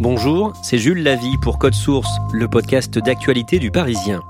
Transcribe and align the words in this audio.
Bonjour, 0.00 0.54
c'est 0.62 0.78
Jules 0.78 1.02
Lavie 1.02 1.36
pour 1.36 1.58
Code 1.58 1.74
Source, 1.74 2.08
le 2.32 2.48
podcast 2.48 2.98
d'actualité 2.98 3.58
du 3.58 3.70
Parisien. 3.70 4.22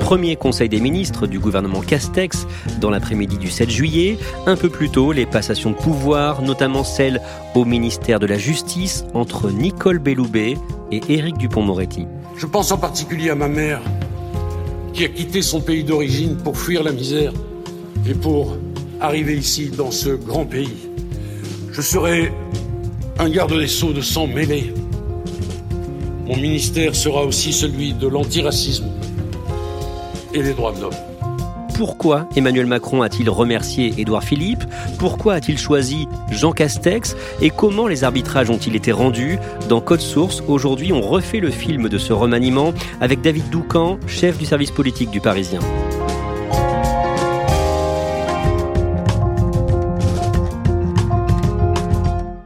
Premier 0.00 0.36
conseil 0.36 0.68
des 0.68 0.82
ministres 0.82 1.26
du 1.26 1.38
gouvernement 1.38 1.80
Castex 1.80 2.46
dans 2.78 2.90
l'après-midi 2.90 3.38
du 3.38 3.48
7 3.48 3.70
juillet. 3.70 4.18
Un 4.44 4.54
peu 4.54 4.68
plus 4.68 4.90
tôt, 4.90 5.12
les 5.12 5.24
passations 5.24 5.70
de 5.70 5.76
pouvoir, 5.76 6.42
notamment 6.42 6.84
celles 6.84 7.22
au 7.54 7.64
ministère 7.64 8.20
de 8.20 8.26
la 8.26 8.36
Justice 8.36 9.06
entre 9.14 9.50
Nicole 9.50 9.98
Belloubet 9.98 10.58
et 10.90 11.00
Éric 11.08 11.38
Dupont-Moretti. 11.38 12.06
Je 12.36 12.44
pense 12.44 12.70
en 12.70 12.76
particulier 12.76 13.30
à 13.30 13.34
ma 13.34 13.48
mère, 13.48 13.80
qui 14.92 15.06
a 15.06 15.08
quitté 15.08 15.40
son 15.40 15.62
pays 15.62 15.84
d'origine 15.84 16.36
pour 16.36 16.58
fuir 16.58 16.82
la 16.82 16.92
misère 16.92 17.32
et 18.06 18.12
pour 18.12 18.58
arriver 19.02 19.36
ici 19.36 19.70
dans 19.76 19.90
ce 19.90 20.10
grand 20.10 20.46
pays. 20.46 20.88
Je 21.72 21.80
serai 21.80 22.32
un 23.18 23.28
garde 23.28 23.58
des 23.58 23.66
sceaux 23.66 23.92
de 23.92 24.00
sang 24.00 24.26
mêlé. 24.26 24.72
Mon 26.26 26.36
ministère 26.36 26.94
sera 26.94 27.24
aussi 27.24 27.52
celui 27.52 27.92
de 27.92 28.06
l'antiracisme 28.06 28.86
et 30.32 30.42
des 30.42 30.54
droits 30.54 30.72
de 30.72 30.82
l'homme. 30.82 30.94
Pourquoi 31.74 32.28
Emmanuel 32.36 32.66
Macron 32.66 33.02
a-t-il 33.02 33.28
remercié 33.28 33.92
Édouard 33.98 34.22
Philippe? 34.22 34.62
Pourquoi 34.98 35.34
a-t-il 35.34 35.58
choisi 35.58 36.06
Jean 36.30 36.52
Castex? 36.52 37.16
Et 37.40 37.50
comment 37.50 37.88
les 37.88 38.04
arbitrages 38.04 38.50
ont-ils 38.50 38.76
été 38.76 38.92
rendus? 38.92 39.38
Dans 39.68 39.80
Code 39.80 40.00
Source, 40.00 40.44
aujourd'hui, 40.46 40.92
on 40.92 41.00
refait 41.00 41.40
le 41.40 41.50
film 41.50 41.88
de 41.88 41.98
ce 41.98 42.12
remaniement 42.12 42.72
avec 43.00 43.20
David 43.20 43.48
Doucan, 43.50 43.98
chef 44.06 44.38
du 44.38 44.44
service 44.44 44.70
politique 44.70 45.10
du 45.10 45.20
Parisien. 45.20 45.60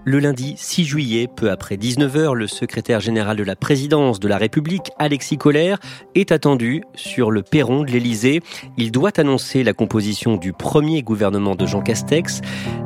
Le 0.09 0.21
lundi 0.21 0.55
6 0.57 0.85
juillet, 0.85 1.27
peu 1.27 1.51
après 1.51 1.75
19h, 1.75 2.33
le 2.35 2.47
secrétaire 2.47 3.01
général 3.01 3.37
de 3.37 3.43
la 3.43 3.57
présidence 3.57 4.21
de 4.21 4.29
la 4.29 4.39
République, 4.39 4.93
Alexis 5.01 5.37
Collère, 5.37 5.81
est 6.15 6.31
attendu 6.31 6.85
sur 6.95 7.33
le 7.33 7.43
perron 7.43 7.83
de 7.83 7.91
l'Élysée. 7.91 8.41
Il 8.77 8.93
doit 8.93 9.11
annoncer 9.19 9.65
la 9.65 9.73
composition 9.73 10.37
du 10.37 10.53
premier 10.53 11.03
gouvernement 11.03 11.57
de 11.57 11.67
Jean 11.67 11.83
Castex. 11.83 12.41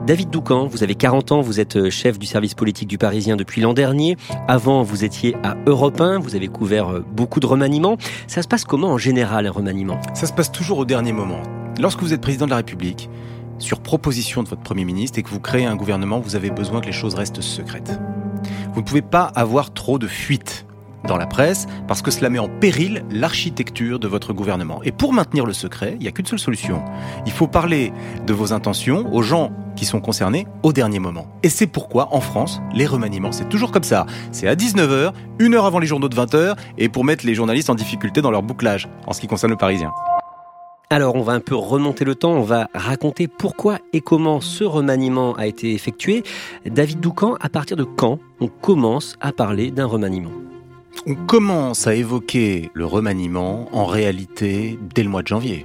David 0.07 0.31
Doucan, 0.31 0.67
vous 0.67 0.83
avez 0.83 0.95
40 0.95 1.33
ans, 1.33 1.41
vous 1.43 1.61
êtes 1.61 1.91
chef 1.91 2.19
du 2.19 2.25
service 2.25 2.55
politique 2.55 2.89
du 2.89 2.97
Parisien 2.97 3.37
depuis 3.37 3.61
l'an 3.61 3.75
dernier. 3.75 4.17
Avant, 4.49 4.83
vous 4.83 5.05
étiez 5.05 5.37
à 5.43 5.59
Europe 5.67 6.01
1, 6.01 6.21
vous 6.21 6.37
avez 6.37 6.49
couvert 6.49 7.03
beaucoup 7.13 7.41
de 7.41 7.47
remaniements. 7.47 7.99
Ça 8.29 8.41
se 8.41 8.49
passe 8.49 8.65
comment 8.65 8.93
en 8.93 8.99
général 8.99 9.47
un 9.47 9.51
remaniement? 9.51 10.01
Ça 10.15 10.27
se 10.27 10.33
passe 10.33 10.51
toujours 10.51 10.79
au 10.79 10.85
dernier 10.87 11.13
moment. 11.13 11.43
Lorsque 11.79 12.01
vous 12.01 12.15
êtes 12.15 12.23
président 12.23 12.47
de 12.47 12.51
la 12.51 12.57
République, 12.57 13.11
sur 13.61 13.81
proposition 13.81 14.43
de 14.43 14.49
votre 14.49 14.63
Premier 14.63 14.85
ministre 14.85 15.19
et 15.19 15.23
que 15.23 15.31
vous 15.31 15.41
créez 15.41 15.67
un 15.67 15.77
gouvernement, 15.77 16.19
vous 16.19 16.35
avez 16.35 16.51
besoin 16.51 16.81
que 16.81 16.87
les 16.87 16.93
choses 16.93 17.15
restent 17.15 17.41
secrètes. 17.41 18.01
Vous 18.75 18.81
ne 18.81 18.87
pouvez 18.87 19.03
pas 19.03 19.25
avoir 19.35 19.73
trop 19.73 19.99
de 19.99 20.09
fuites 20.09 20.67
dans 21.07 21.17
la 21.17 21.27
presse 21.27 21.67
parce 21.89 22.03
que 22.03 22.11
cela 22.11 22.29
met 22.31 22.39
en 22.39 22.49
péril 22.49 23.05
l'architecture 23.11 23.99
de 23.99 24.09
votre 24.09 24.33
gouvernement. 24.33 24.83
Et 24.83 24.93
pour 24.93 25.13
maintenir 25.13 25.47
le 25.47 25.53
secret, 25.53 25.95
il 25.99 26.03
n'y 26.03 26.09
a 26.09 26.13
qu'une 26.13 26.27
seule 26.27 26.39
solution. 26.39 26.83
Il 27.27 27.33
faut 27.33 27.47
parler 27.47 27.93
de 28.27 28.33
vos 28.33 28.53
intentions 28.53 29.13
aux 29.13 29.23
gens 29.23 29.53
qui 29.77 29.85
sont 29.85 30.01
concernés 30.01 30.47
au 30.63 30.73
dernier 30.73 30.99
moment. 30.99 31.27
Et 31.43 31.49
c'est 31.49 31.67
pourquoi, 31.67 32.15
en 32.15 32.21
France, 32.21 32.61
les 32.75 32.87
remaniements, 32.87 33.33
c'est 33.33 33.49
toujours 33.49 33.71
comme 33.73 33.85
ça. 33.85 34.05
C'est 34.31 34.47
à 34.47 34.55
19h, 34.55 35.13
une 35.39 35.55
heure 35.55 35.65
avant 35.65 35.79
les 35.79 35.87
journaux 35.87 36.09
de 36.09 36.17
20h, 36.17 36.57
et 36.77 36.89
pour 36.89 37.05
mettre 37.05 37.25
les 37.25 37.35
journalistes 37.35 37.71
en 37.71 37.75
difficulté 37.75 38.21
dans 38.21 38.31
leur 38.31 38.43
bouclage, 38.43 38.89
en 39.07 39.13
ce 39.13 39.21
qui 39.21 39.27
concerne 39.27 39.51
le 39.51 39.57
Parisien. 39.57 39.93
Alors 40.93 41.15
on 41.15 41.23
va 41.23 41.35
un 41.35 41.41
peu 41.41 41.55
remonter 41.55 42.05
le 42.05 42.17
temps, 42.17 42.33
on 42.33 42.43
va 42.43 42.69
raconter 42.75 43.29
pourquoi 43.29 43.79
et 43.93 44.01
comment 44.01 44.41
ce 44.41 44.65
remaniement 44.65 45.35
a 45.35 45.47
été 45.47 45.73
effectué. 45.73 46.25
David 46.67 46.99
Doucan, 46.99 47.37
à 47.41 47.49
partir 47.49 47.77
de 47.77 47.85
quand 47.85 48.19
on 48.41 48.49
commence 48.49 49.17
à 49.21 49.31
parler 49.31 49.71
d'un 49.71 49.87
remaniement? 49.87 50.33
On 51.07 51.15
commence 51.15 51.87
à 51.87 51.95
évoquer 51.95 52.73
le 52.75 52.87
remaniement 52.87 53.69
en 53.71 53.85
réalité 53.87 54.81
dès 54.93 55.05
le 55.05 55.09
mois 55.09 55.23
de 55.23 55.29
janvier. 55.29 55.65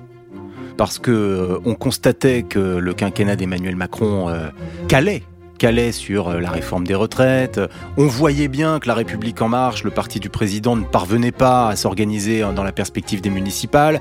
Parce 0.78 1.00
que 1.00 1.09
euh, 1.09 1.57
on 1.66 1.74
constatait 1.74 2.44
que 2.44 2.59
le 2.59 2.94
quinquennat 2.94 3.36
d'Emmanuel 3.36 3.75
Macron 3.75 4.30
euh, 4.30 4.50
calait 4.88 5.24
calait 5.58 5.92
sur 5.92 6.30
euh, 6.30 6.40
la 6.40 6.50
réforme 6.50 6.86
des 6.86 6.96
retraites. 6.96 7.60
On 7.98 8.08
voyait 8.08 8.48
bien 8.48 8.80
que 8.80 8.88
la 8.88 8.94
République 8.94 9.42
en 9.42 9.50
marche, 9.50 9.84
le 9.84 9.92
parti 9.92 10.20
du 10.20 10.30
président, 10.30 10.76
ne 10.76 10.84
parvenait 10.84 11.32
pas 11.32 11.70
à 11.70 11.76
s'organiser 11.76 12.42
dans 12.56 12.64
la 12.64 12.72
perspective 12.72 13.22
des 13.22 13.30
municipales. 13.30 14.00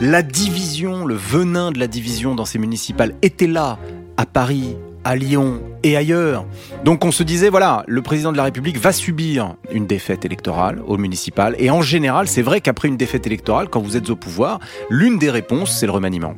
La 0.00 0.22
division, 0.22 1.06
le 1.06 1.14
venin 1.14 1.72
de 1.72 1.78
la 1.78 1.86
division 1.86 2.34
dans 2.34 2.44
ces 2.44 2.58
municipales 2.58 3.14
était 3.22 3.46
là, 3.46 3.78
à 4.16 4.26
Paris, 4.26 4.76
à 5.04 5.16
Lyon 5.16 5.62
et 5.82 5.96
ailleurs. 5.96 6.44
Donc 6.84 7.04
on 7.04 7.12
se 7.12 7.22
disait, 7.22 7.48
voilà, 7.48 7.84
le 7.86 8.02
président 8.02 8.32
de 8.32 8.36
la 8.36 8.44
République 8.44 8.78
va 8.78 8.92
subir 8.92 9.54
une 9.72 9.86
défaite 9.86 10.24
électorale 10.24 10.82
au 10.86 10.98
municipal. 10.98 11.54
Et 11.58 11.70
en 11.70 11.82
général, 11.82 12.28
c'est 12.28 12.42
vrai 12.42 12.60
qu'après 12.60 12.88
une 12.88 12.96
défaite 12.96 13.26
électorale, 13.26 13.68
quand 13.68 13.80
vous 13.80 13.96
êtes 13.96 14.10
au 14.10 14.16
pouvoir, 14.16 14.58
l'une 14.90 15.18
des 15.18 15.30
réponses, 15.30 15.76
c'est 15.78 15.86
le 15.86 15.92
remaniement 15.92 16.34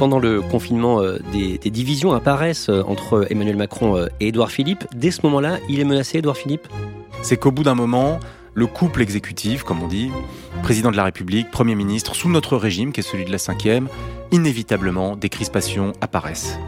pendant 0.00 0.18
le 0.18 0.40
confinement, 0.40 1.02
des, 1.30 1.58
des, 1.58 1.70
divisions 1.70 2.14
apparaissent 2.14 2.70
entre 2.70 3.26
Emmanuel 3.28 3.56
Macron 3.56 4.06
et 4.18 4.28
Édouard 4.28 4.50
Philippe. 4.50 4.84
Dès 4.94 5.10
ce 5.10 5.20
moment-là, 5.24 5.58
il 5.68 5.78
est 5.78 5.84
menacé, 5.84 6.20
Édouard 6.20 6.38
Philippe? 6.38 6.66
C'est 7.20 7.36
qu'au 7.36 7.50
bout 7.50 7.64
d'un 7.64 7.74
moment, 7.74 8.18
le 8.54 8.66
couple 8.66 9.02
exécutif, 9.02 9.62
comme 9.62 9.82
on 9.82 9.88
dit, 9.88 10.10
président 10.62 10.90
de 10.90 10.96
la 10.96 11.04
République, 11.04 11.50
Premier 11.50 11.74
ministre, 11.74 12.14
sous 12.14 12.30
notre 12.30 12.56
régime, 12.56 12.92
qui 12.92 13.00
est 13.00 13.02
celui 13.02 13.26
de 13.26 13.30
la 13.30 13.36
cinquième, 13.36 13.88
inévitablement, 14.32 15.16
des 15.16 15.28
crispations 15.28 15.92
apparaissent. 16.00 16.58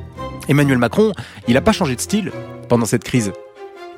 Emmanuel 0.50 0.76
Macron, 0.76 1.12
il 1.48 1.54
n'a 1.54 1.62
pas 1.62 1.72
changé 1.72 1.96
de 1.96 2.02
style 2.02 2.32
pendant 2.68 2.84
cette 2.84 3.02
crise. 3.02 3.32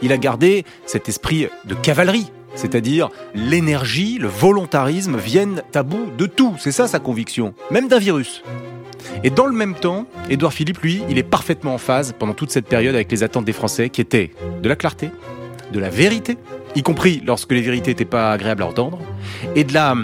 Il 0.01 0.13
a 0.13 0.17
gardé 0.17 0.65
cet 0.87 1.09
esprit 1.09 1.49
de 1.65 1.75
cavalerie, 1.75 2.31
c'est-à-dire 2.55 3.09
l'énergie, 3.35 4.19
le 4.19 4.29
volontarisme 4.29 5.17
viennent 5.17 5.65
à 5.75 5.83
bout 5.83 6.13
de 6.17 6.27
tout. 6.27 6.55
C'est 6.61 6.71
ça 6.71 6.87
sa 6.87 7.01
conviction, 7.01 7.53
même 7.73 7.89
d'un 7.89 7.99
virus. 7.99 8.45
Et 9.23 9.31
dans 9.31 9.47
le 9.47 9.53
même 9.53 9.75
temps, 9.75 10.07
Édouard 10.29 10.53
Philippe, 10.53 10.79
lui, 10.79 11.03
il 11.09 11.19
est 11.19 11.23
parfaitement 11.23 11.75
en 11.75 11.79
phase 11.79 12.15
pendant 12.19 12.35
toute 12.35 12.51
cette 12.51 12.67
période 12.67 12.95
avec 12.95 13.11
les 13.11 13.23
attentes 13.23 13.45
des 13.45 13.53
Français 13.53 13.89
qui 13.91 14.01
étaient 14.01 14.33
de 14.63 14.69
la 14.69 14.77
clarté, 14.77 15.11
de 15.73 15.79
la 15.79 15.89
vérité, 15.89 16.37
y 16.75 16.83
compris 16.83 17.23
lorsque 17.25 17.53
les 17.53 17.63
vérités 17.63 17.93
n'étaient 17.93 18.05
pas 18.05 18.33
agréables 18.33 18.63
à 18.63 18.67
entendre, 18.67 18.99
et 19.55 19.65
de 19.65 19.73
la 19.73 19.95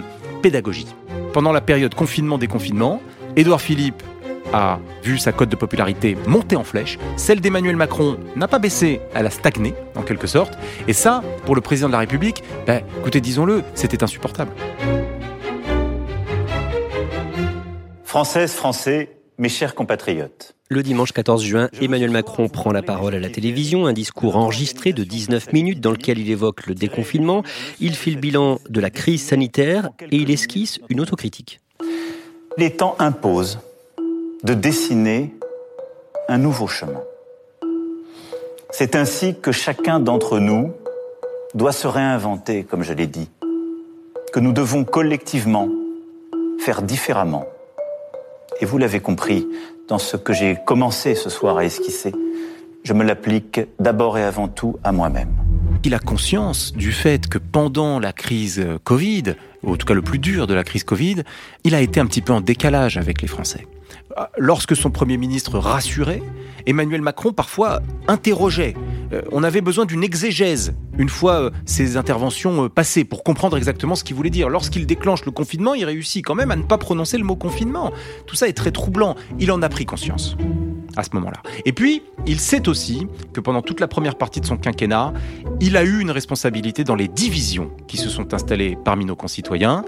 pédagogie. 0.43 0.87
Pendant 1.32 1.53
la 1.53 1.60
période 1.60 1.94
confinement-déconfinement, 1.94 3.03
Édouard 3.37 3.60
Philippe 3.60 4.03
a 4.53 4.81
vu 5.04 5.19
sa 5.19 5.32
cote 5.32 5.48
de 5.48 5.56
popularité 5.56 6.16
monter 6.27 6.56
en 6.56 6.65
flèche. 6.65 6.98
Celle 7.16 7.41
d'Emmanuel 7.41 7.77
Macron 7.77 8.19
n'a 8.37 8.48
pas 8.48 8.59
baissé, 8.59 9.00
elle 9.15 9.27
a 9.27 9.31
stagné, 9.31 9.75
en 9.94 10.03
quelque 10.03 10.27
sorte. 10.27 10.59
Et 10.88 10.92
ça, 10.92 11.22
pour 11.44 11.54
le 11.54 11.60
président 11.60 11.88
de 11.88 11.92
la 11.92 12.00
République, 12.00 12.42
ben, 12.66 12.82
écoutez, 13.00 13.21
disons-le, 13.21 13.62
c'était 13.75 14.03
insupportable. 14.03 14.50
Françaises, 18.10 18.54
Français, 18.54 19.09
mes 19.39 19.48
chers 19.48 19.77
compatriotes. 19.77 20.57
Le 20.68 20.83
dimanche 20.83 21.12
14 21.12 21.45
juin, 21.45 21.68
Emmanuel 21.80 22.10
Macron 22.10 22.48
prend 22.48 22.72
la 22.72 22.83
parole 22.83 23.15
à 23.15 23.21
la 23.21 23.28
télévision, 23.28 23.86
un 23.86 23.92
discours 23.92 24.36
enregistré 24.36 24.92
de 24.92 25.04
19 25.04 25.53
minutes 25.53 25.80
dans 25.80 25.92
lequel 25.92 26.18
il 26.18 26.28
évoque 26.28 26.66
le 26.66 26.74
déconfinement, 26.74 27.45
il 27.78 27.95
fait 27.95 28.10
le 28.10 28.18
bilan 28.18 28.59
de 28.68 28.80
la 28.80 28.91
crise 28.91 29.22
sanitaire 29.22 29.91
et 30.10 30.16
il 30.16 30.33
esquisse 30.33 30.80
une 30.89 31.01
autocritique. 31.01 31.60
Les 32.59 32.72
temps 32.72 32.97
imposent 32.98 33.60
de 34.42 34.54
dessiner 34.54 35.33
un 36.27 36.39
nouveau 36.39 36.66
chemin. 36.66 37.03
C'est 38.72 38.97
ainsi 38.97 39.36
que 39.41 39.53
chacun 39.53 40.01
d'entre 40.01 40.41
nous 40.41 40.72
doit 41.54 41.71
se 41.71 41.86
réinventer, 41.86 42.65
comme 42.65 42.83
je 42.83 42.92
l'ai 42.92 43.07
dit, 43.07 43.30
que 44.33 44.41
nous 44.41 44.53
devons 44.53 44.83
collectivement 44.83 45.68
faire 46.59 46.83
différemment 46.83 47.47
et 48.60 48.65
vous 48.66 48.78
l'avez 48.78 49.01
compris 49.01 49.48
dans 49.89 49.98
ce 49.98 50.16
que 50.16 50.33
j'ai 50.33 50.57
commencé 50.66 51.15
ce 51.15 51.30
soir 51.30 51.57
à 51.59 51.65
esquisser, 51.65 52.12
je 52.84 52.92
me 52.92 53.04
l'applique 53.04 53.60
d'abord 53.78 54.18
et 54.18 54.22
avant 54.22 54.48
tout 54.48 54.77
à 54.84 54.92
moi-même. 54.92 55.49
Il 55.82 55.94
a 55.94 55.98
conscience 55.98 56.74
du 56.74 56.92
fait 56.92 57.27
que 57.27 57.38
pendant 57.38 57.98
la 57.98 58.12
crise 58.12 58.65
Covid, 58.84 59.34
ou 59.62 59.72
en 59.72 59.77
tout 59.77 59.86
cas 59.86 59.94
le 59.94 60.03
plus 60.03 60.18
dur 60.18 60.47
de 60.47 60.53
la 60.53 60.62
crise 60.62 60.84
Covid, 60.84 61.22
il 61.65 61.74
a 61.74 61.80
été 61.80 62.00
un 62.00 62.06
petit 62.06 62.21
peu 62.21 62.34
en 62.34 62.42
décalage 62.42 62.98
avec 62.98 63.22
les 63.22 63.28
Français. 63.28 63.66
Lorsque 64.36 64.77
son 64.77 64.91
Premier 64.91 65.16
ministre 65.16 65.59
rassurait, 65.59 66.22
Emmanuel 66.66 67.00
Macron 67.00 67.32
parfois 67.32 67.80
interrogeait. 68.09 68.74
Euh, 69.12 69.22
on 69.32 69.42
avait 69.42 69.60
besoin 69.60 69.86
d'une 69.86 70.04
exégèse 70.04 70.74
une 70.98 71.09
fois 71.09 71.50
euh, 71.50 71.97
interventions 71.97 72.65
euh, 72.65 72.68
passées 72.68 73.04
pour 73.04 73.24
comprendre 73.24 73.56
exactement 73.56 73.94
ce 73.94 74.04
qu'il 74.04 74.16
voulait 74.16 74.30
dire. 74.30 74.48
Lorsqu'il 74.48 74.86
déclenche 74.86 75.24
le 75.24 75.33
confinement, 75.33 75.74
il 75.74 75.84
réussit 75.84 76.24
quand 76.24 76.34
même 76.34 76.50
à 76.50 76.56
ne 76.56 76.62
pas 76.62 76.78
prononcer 76.78 77.18
le 77.18 77.24
mot 77.24 77.36
confinement. 77.36 77.92
Tout 78.26 78.36
ça 78.36 78.48
est 78.48 78.53
très 78.53 78.71
troublant. 78.71 79.16
Il 79.38 79.50
en 79.50 79.62
a 79.62 79.68
pris 79.68 79.86
conscience 79.86 80.36
à 80.97 81.03
ce 81.04 81.10
moment-là. 81.15 81.41
Et 81.65 81.72
puis, 81.72 82.03
il 82.27 82.41
sait 82.41 82.69
aussi 82.69 83.07
que 83.33 83.41
pendant 83.41 83.63
toute 83.63 83.81
la 83.81 83.89
première 83.89 84.16
partie 84.16 84.41
de 84.41 84.47
son 84.47 84.57
quinquennat, 84.57 85.13
il 85.60 85.77
a 85.77 85.84
eu 85.84 86.01
une 86.01 86.10
responsabilité 86.10 86.84
dans 86.84 86.95
les 86.95 87.09
divisions 87.09 87.71
qui 87.87 87.97
se 87.97 88.09
sont 88.09 88.34
installées 88.34 88.77
parmi 88.84 89.04
nos 89.04 89.16
concitoyens. 89.16 89.84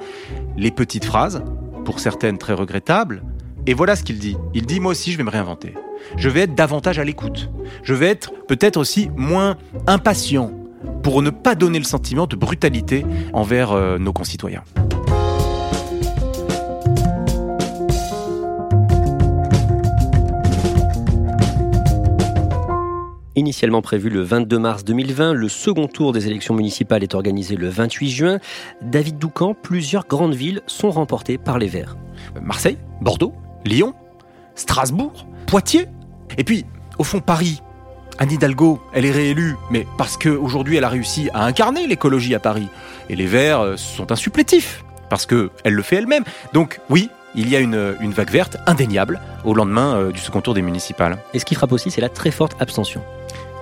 Les 0.57 0.71
petites 0.71 1.05
phrases, 1.05 1.43
pour 1.85 2.01
certaines 2.01 2.39
très 2.39 2.55
regrettables, 2.55 3.23
et 3.67 3.75
voilà 3.75 3.97
ce 3.97 4.03
qu'il 4.03 4.19
dit. 4.19 4.37
Il 4.55 4.67
dit, 4.67 4.81
moi 4.81 4.93
aussi, 4.93 5.13
je 5.13 5.19
vais 5.19 5.25
me 5.25 5.31
réinventer. 5.31 5.75
Je 6.17 6.29
vais 6.29 6.41
être 6.41 6.55
davantage 6.55 6.99
à 6.99 7.05
l'écoute. 7.05 7.49
Je 7.83 7.95
vais 7.95 8.07
être 8.07 8.33
peut-être 8.49 8.77
aussi 8.77 9.09
moins 9.17 9.57
impatient 9.87 10.51
pour 11.03 11.23
ne 11.23 11.31
pas 11.31 11.55
donner 11.55 11.79
le 11.79 11.85
sentiment 11.85 12.27
de 12.27 12.37
brutalité 12.37 13.05
envers 13.33 13.73
euh, 13.73 13.99
nos 13.99 14.13
concitoyens. 14.13 14.65
Initialement 23.35 23.81
prévu 23.81 24.11
le 24.11 24.21
22 24.21 24.59
mars 24.59 24.85
2020, 24.85 25.33
le 25.33 25.49
second 25.49 25.89
tour 25.89 26.13
des 26.13 26.27
élections 26.27 26.53
municipales 26.53 27.03
est 27.03 27.15
organisé 27.15 27.57
le 27.57 27.71
28 27.71 28.11
juin. 28.11 28.39
David 28.83 29.17
Doucan, 29.17 29.55
plusieurs 29.55 30.07
grandes 30.07 30.35
villes 30.35 30.61
sont 30.67 30.91
remportées 30.91 31.39
par 31.39 31.59
les 31.59 31.67
Verts. 31.67 31.97
Marseille, 32.43 32.77
Bordeaux, 33.01 33.33
Lyon, 33.65 33.95
Strasbourg, 34.55 35.27
Poitiers. 35.47 35.87
Et 36.37 36.45
puis, 36.45 36.67
au 36.99 37.05
fond, 37.05 37.21
Paris. 37.21 37.63
Anne 38.19 38.33
Hidalgo, 38.33 38.83
elle 38.93 39.07
est 39.07 39.11
réélue, 39.11 39.55
mais 39.71 39.87
parce 39.97 40.19
qu'aujourd'hui 40.19 40.77
elle 40.77 40.85
a 40.85 40.91
réussi 40.91 41.31
à 41.33 41.47
incarner 41.47 41.87
l'écologie 41.87 42.35
à 42.35 42.39
Paris. 42.39 42.69
Et 43.09 43.17
les 43.17 43.27
Verts 43.27 43.61
euh, 43.61 43.77
sont 43.79 44.13
un 44.13 44.17
supplétif, 44.17 44.85
parce 45.09 45.25
qu'elle 45.25 45.49
le 45.65 45.83
fait 45.83 45.97
elle-même. 45.97 46.25
Donc 46.53 46.81
oui, 46.91 47.09
il 47.35 47.49
y 47.49 47.57
a 47.57 47.61
une, 47.61 47.97
une 48.01 48.13
vague 48.13 48.31
verte 48.31 48.59
indéniable 48.67 49.19
au 49.47 49.55
lendemain 49.55 49.97
euh, 49.97 50.13
du 50.13 50.21
second 50.21 50.43
tour 50.43 50.53
des 50.53 50.61
municipales. 50.61 51.17
Et 51.33 51.39
ce 51.39 51.47
qui 51.47 51.55
frappe 51.55 51.73
aussi, 51.73 51.91
c'est 51.91 52.03
la 52.03 52.11
très 52.11 52.31
forte 52.31 52.55
abstention 52.61 53.03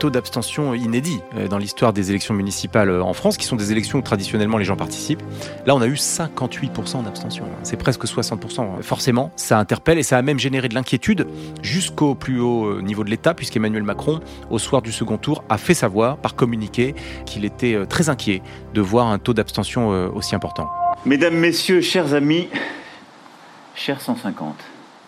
taux 0.00 0.10
d'abstention 0.10 0.74
inédit 0.74 1.20
euh, 1.36 1.46
dans 1.46 1.58
l'histoire 1.58 1.92
des 1.92 2.10
élections 2.10 2.32
municipales 2.32 2.88
euh, 2.88 3.04
en 3.04 3.12
France, 3.12 3.36
qui 3.36 3.44
sont 3.44 3.54
des 3.54 3.70
élections 3.70 3.98
où 3.98 4.02
traditionnellement 4.02 4.56
les 4.56 4.64
gens 4.64 4.74
participent. 4.74 5.22
Là, 5.66 5.76
on 5.76 5.82
a 5.82 5.86
eu 5.86 5.94
58% 5.94 7.04
d'abstention. 7.04 7.44
C'est 7.62 7.76
presque 7.76 8.04
60%. 8.04 8.82
Forcément, 8.82 9.30
ça 9.36 9.58
interpelle 9.58 9.98
et 9.98 10.02
ça 10.02 10.16
a 10.16 10.22
même 10.22 10.38
généré 10.38 10.68
de 10.68 10.74
l'inquiétude 10.74 11.26
jusqu'au 11.62 12.14
plus 12.14 12.40
haut 12.40 12.64
euh, 12.64 12.82
niveau 12.82 13.04
de 13.04 13.10
l'État, 13.10 13.34
puisqu'Emmanuel 13.34 13.82
Macron, 13.82 14.20
au 14.48 14.58
soir 14.58 14.80
du 14.80 14.90
second 14.90 15.18
tour, 15.18 15.44
a 15.50 15.58
fait 15.58 15.74
savoir 15.74 16.16
par 16.16 16.34
communiqué 16.34 16.94
qu'il 17.26 17.44
était 17.44 17.86
très 17.86 18.08
inquiet 18.08 18.42
de 18.72 18.80
voir 18.80 19.06
un 19.08 19.18
taux 19.18 19.34
d'abstention 19.34 19.88
aussi 20.14 20.34
important. 20.34 20.70
Mesdames, 21.04 21.34
Messieurs, 21.34 21.82
chers 21.82 22.14
amis, 22.14 22.48
chers 23.74 24.00
150. 24.00 24.54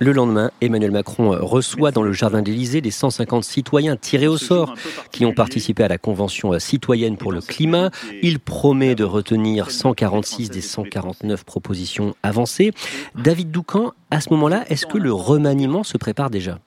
Le 0.03 0.11
lendemain, 0.11 0.51
Emmanuel 0.61 0.91
Macron 0.91 1.31
reçoit 1.31 1.93
dans 1.93 2.03
le 2.03 2.13
jardin 2.13 2.43
d'Élysée 2.43 2.81
les 2.81 2.91
150 2.91 3.45
citoyens 3.45 3.97
tirés 3.97 4.27
au 4.27 4.37
sort 4.37 4.75
qui 5.13 5.25
ont 5.25 5.33
participé 5.33 5.85
à 5.85 5.87
la 5.87 5.97
Convention 5.97 6.59
citoyenne 6.59 7.17
pour 7.17 7.31
le 7.31 7.41
climat. 7.41 7.93
Il 8.21 8.41
promet 8.41 8.97
de 8.97 9.05
retenir 9.05 9.71
146 9.71 10.51
des 10.51 10.61
149 10.61 11.45
propositions 11.45 12.17
avancées. 12.25 12.73
David 13.15 13.53
Doucan, 13.53 13.93
à 14.11 14.21
ce 14.21 14.31
moment-là, 14.31 14.65
est-ce 14.69 14.87
que 14.87 14.99
le 14.99 15.13
remaniement 15.13 15.85
se 15.85 15.99
prépare 15.99 16.31
déjà? 16.31 16.59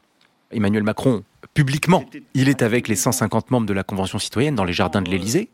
Emmanuel 0.52 0.84
Macron, 0.84 1.24
publiquement, 1.54 2.06
il 2.36 2.48
est 2.48 2.62
avec 2.62 2.88
les 2.88 2.96
150 2.96 3.52
membres 3.52 3.68
de 3.68 3.74
la 3.74 3.84
Convention 3.84 4.18
citoyenne 4.18 4.56
dans 4.56 4.64
les 4.64 4.72
jardins 4.72 5.02
de 5.02 5.12
l'Élysée. 5.12 5.50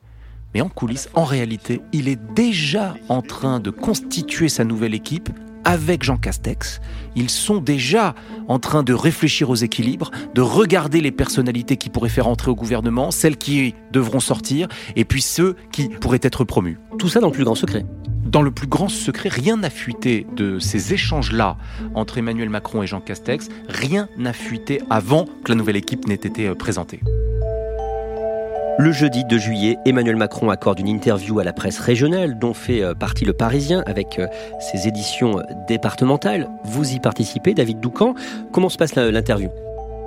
Mais 0.53 0.61
en 0.61 0.69
coulisses, 0.69 1.09
en 1.15 1.23
réalité, 1.23 1.81
il 1.93 2.09
est 2.09 2.19
déjà 2.35 2.93
en 3.09 3.23
train 3.23 3.59
de 3.59 3.71
constituer 3.71 4.49
sa 4.49 4.65
nouvelle 4.65 4.93
équipe 4.93 5.29
avec 5.63 6.03
Jean 6.03 6.17
Castex. 6.17 6.81
Ils 7.15 7.29
sont 7.29 7.57
déjà 7.57 8.15
en 8.47 8.59
train 8.59 8.83
de 8.83 8.93
réfléchir 8.93 9.49
aux 9.49 9.55
équilibres, 9.55 10.11
de 10.33 10.41
regarder 10.41 11.01
les 11.01 11.11
personnalités 11.11 11.77
qui 11.77 11.89
pourraient 11.89 12.09
faire 12.09 12.27
entrer 12.27 12.51
au 12.51 12.55
gouvernement, 12.55 13.11
celles 13.11 13.37
qui 13.37 13.75
devront 13.91 14.19
sortir, 14.19 14.67
et 14.95 15.05
puis 15.05 15.21
ceux 15.21 15.55
qui 15.71 15.89
pourraient 15.89 16.19
être 16.21 16.43
promus. 16.43 16.79
Tout 16.97 17.09
ça 17.09 17.19
dans 17.19 17.27
le 17.27 17.33
plus 17.33 17.43
grand 17.43 17.55
secret. 17.55 17.85
Dans 18.25 18.41
le 18.41 18.51
plus 18.51 18.67
grand 18.67 18.87
secret, 18.87 19.29
rien 19.29 19.57
n'a 19.57 19.69
fuité 19.69 20.25
de 20.35 20.57
ces 20.59 20.93
échanges-là 20.93 21.57
entre 21.95 22.17
Emmanuel 22.17 22.49
Macron 22.49 22.81
et 22.81 22.87
Jean 22.87 23.01
Castex. 23.01 23.49
Rien 23.67 24.07
n'a 24.17 24.31
fuité 24.31 24.81
avant 24.89 25.25
que 25.43 25.51
la 25.51 25.55
nouvelle 25.55 25.75
équipe 25.75 26.07
n'ait 26.07 26.15
été 26.15 26.47
euh, 26.47 26.55
présentée. 26.55 27.01
Le 28.81 28.91
jeudi 28.91 29.23
2 29.23 29.37
juillet, 29.37 29.77
Emmanuel 29.85 30.15
Macron 30.15 30.49
accorde 30.49 30.79
une 30.79 30.87
interview 30.87 31.37
à 31.37 31.43
la 31.43 31.53
presse 31.53 31.77
régionale 31.77 32.39
dont 32.39 32.55
fait 32.55 32.81
euh, 32.81 32.95
partie 32.95 33.25
le 33.25 33.33
Parisien 33.33 33.83
avec 33.85 34.17
euh, 34.17 34.25
ses 34.59 34.87
éditions 34.87 35.39
départementales. 35.67 36.49
Vous 36.63 36.91
y 36.91 36.99
participez, 36.99 37.53
David 37.53 37.79
Doucan. 37.79 38.15
Comment 38.51 38.69
se 38.69 38.77
passe 38.77 38.95
l'interview? 38.95 39.51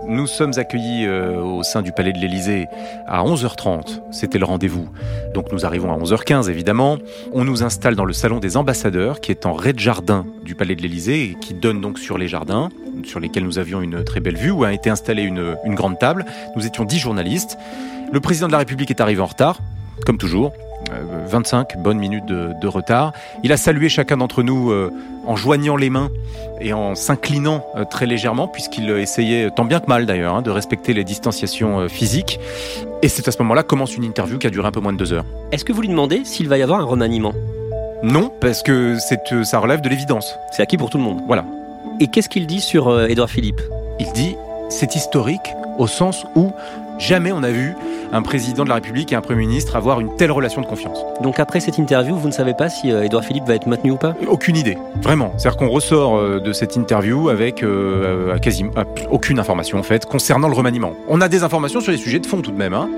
Nous 0.06 0.27
sommes 0.27 0.53
accueillis 0.56 1.09
au 1.09 1.62
sein 1.62 1.83
du 1.83 1.93
Palais 1.93 2.12
de 2.12 2.19
l'Élysée 2.19 2.67
à 3.06 3.25
11h30. 3.25 4.01
C'était 4.11 4.39
le 4.39 4.45
rendez-vous. 4.45 4.89
Donc 5.33 5.53
nous 5.53 5.65
arrivons 5.65 5.93
à 5.93 5.99
11h15 5.99 6.49
évidemment. 6.49 6.99
On 7.33 7.45
nous 7.45 7.62
installe 7.62 7.97
dans 7.97 8.05
le 8.05 8.12
salon 8.12 8.39
des 8.39 8.56
ambassadeurs 8.56 9.21
qui 9.21 9.31
est 9.31 9.47
en 9.47 9.53
rez-de-jardin 9.53 10.27
du 10.45 10.55
Palais 10.55 10.77
de 10.77 10.83
l'Élysée 10.83 11.25
et 11.25 11.35
qui 11.35 11.55
donne 11.55 11.81
donc 11.81 11.99
sur 11.99 12.19
les 12.19 12.29
jardins 12.29 12.69
sur 13.05 13.21
lesquels 13.21 13.45
nous 13.45 13.59
avions 13.59 13.81
une 13.81 14.05
très 14.05 14.21
belle 14.21 14.37
vue 14.37 14.51
où 14.51 14.65
a 14.65 14.73
été 14.73 14.91
installée 14.91 15.23
une, 15.23 15.56
une 15.65 15.75
grande 15.75 15.99
table. 15.99 16.25
Nous 16.57 16.67
étions 16.67 16.85
10 16.85 16.99
journalistes. 16.99 17.59
Le 18.12 18.21
président 18.21 18.47
de 18.47 18.53
la 18.53 18.59
République 18.59 18.91
est 18.91 19.00
arrivé 19.00 19.21
en 19.21 19.27
retard, 19.27 19.59
comme 20.07 20.19
toujours. 20.19 20.53
25 21.27 21.77
euh, 21.77 21.79
bonnes 21.79 21.99
minutes 21.99 22.27
de, 22.27 22.67
retard. 22.67 23.13
Il 23.43 23.53
a 23.53 23.57
salué 23.57 23.89
chacun 23.89 24.17
d'entre 24.17 24.43
nous 24.43 24.71
euh, 24.71 24.91
en 25.27 25.37
joignant 25.37 25.77
les 25.77 25.91
mains 25.91 26.11
et 26.61 26.73
en 26.73 26.95
s'inclinant 26.95 27.65
euh, 27.77 27.85
très 27.85 28.07
légèrement, 28.07 28.49
puisqu'il 28.49 28.91
essayait, 28.91 29.51
tant 29.51 29.65
bien 29.65 29.81
que 29.81 29.87
mal 29.87 30.07
d'ailleurs, 30.07 30.35
hein, 30.35 30.43
de 30.43 30.51
respecter 30.51 30.93
les 30.95 31.05
distanciations 31.05 31.89
physiques. 31.89 32.41
Et 33.03 33.09
c'est 33.09 33.29
à 33.29 33.33
ce 33.33 33.39
moment-là 33.43 33.63
commence 33.63 33.97
une 33.97 34.05
interview 34.05 34.39
qui 34.39 34.47
a 34.47 34.51
duré 34.51 34.67
un 34.67 34.73
peu 34.73 34.81
moins 34.81 34.93
de 34.93 34.99
deux 34.99 35.13
heures. 35.13 35.25
Est-ce 35.53 35.65
que 35.65 35.73
vous 35.73 35.83
lui 35.83 35.89
demandez 35.89 36.25
s'il 36.25 36.49
va 36.49 36.59
y 36.59 36.63
avoir 36.63 36.81
un 36.81 36.85
remaniement? 36.85 37.35
Non, 38.03 38.31
parce 38.41 38.63
que 38.63 38.97
ça 38.99 39.59
relève 39.59 39.81
de 39.81 39.89
l'évidence. 39.89 40.35
C'est 40.53 40.63
acquis 40.63 40.77
pour 40.77 40.91
tout 40.91 40.99
le 40.99 41.05
monde. 41.05 41.21
Voilà. 41.27 41.45
Et 42.01 42.09
qu'est-ce 42.09 42.29
qu'il 42.29 42.47
dit 42.47 42.61
sur 42.61 43.03
Édouard 43.09 43.31
Philippe? 43.31 43.61
Il 44.00 44.12
dit 44.12 44.37
c'est 44.69 44.97
historique 44.97 45.55
au 45.79 45.87
sens 45.87 46.25
où 46.35 46.53
Jamais 46.99 47.33
on 47.33 47.43
a 47.43 47.51
vu 47.51 47.75
un 48.13 48.23
président 48.23 48.65
de 48.65 48.69
la 48.69 48.77
République 48.77 49.13
et 49.13 49.17
un 49.17 49.21
Premier 49.21 49.41
ministre 49.41 49.77
avoir 49.77 50.01
une 50.01 50.15
telle 50.17 50.31
relation 50.31 50.61
de 50.61 50.67
confiance. 50.67 51.05
Donc 51.23 51.41
après 51.41 51.61
cette 51.61 51.79
interview, 51.79 52.17
vous 52.17 52.29
ne 52.29 52.33
savez 52.33 52.55
pas 52.55 52.69
si 52.69 52.91
Edouard 52.91 53.23
euh, 53.23 53.27
Philippe 53.27 53.45
va 53.45 53.55
être 53.55 53.67
maintenu 53.67 53.91
ou 53.91 53.97
pas? 53.97 54.15
Aucune 54.29 54.57
idée, 54.57 54.79
vraiment. 55.03 55.33
C'est-à-dire 55.37 55.59
qu'on 55.59 55.69
ressort 55.69 56.17
euh, 56.17 56.41
de 56.41 56.53
cette 56.53 56.77
interview 56.77 57.29
avec 57.29 57.63
euh, 57.63 58.39
quasiment 58.39 58.73
aucune 59.11 59.39
information 59.39 59.79
en 59.79 59.83
fait 59.83 60.07
concernant 60.07 60.49
le 60.49 60.55
remaniement. 60.55 60.93
On 61.09 61.21
a 61.21 61.29
des 61.29 61.43
informations 61.43 61.81
sur 61.81 61.93
les 61.93 61.99
sujets 61.99 62.21
de 62.21 62.27
fond 62.27 62.41
tout 62.41 62.53
de 62.53 62.57
même. 62.57 62.75
Hein. 62.75 62.89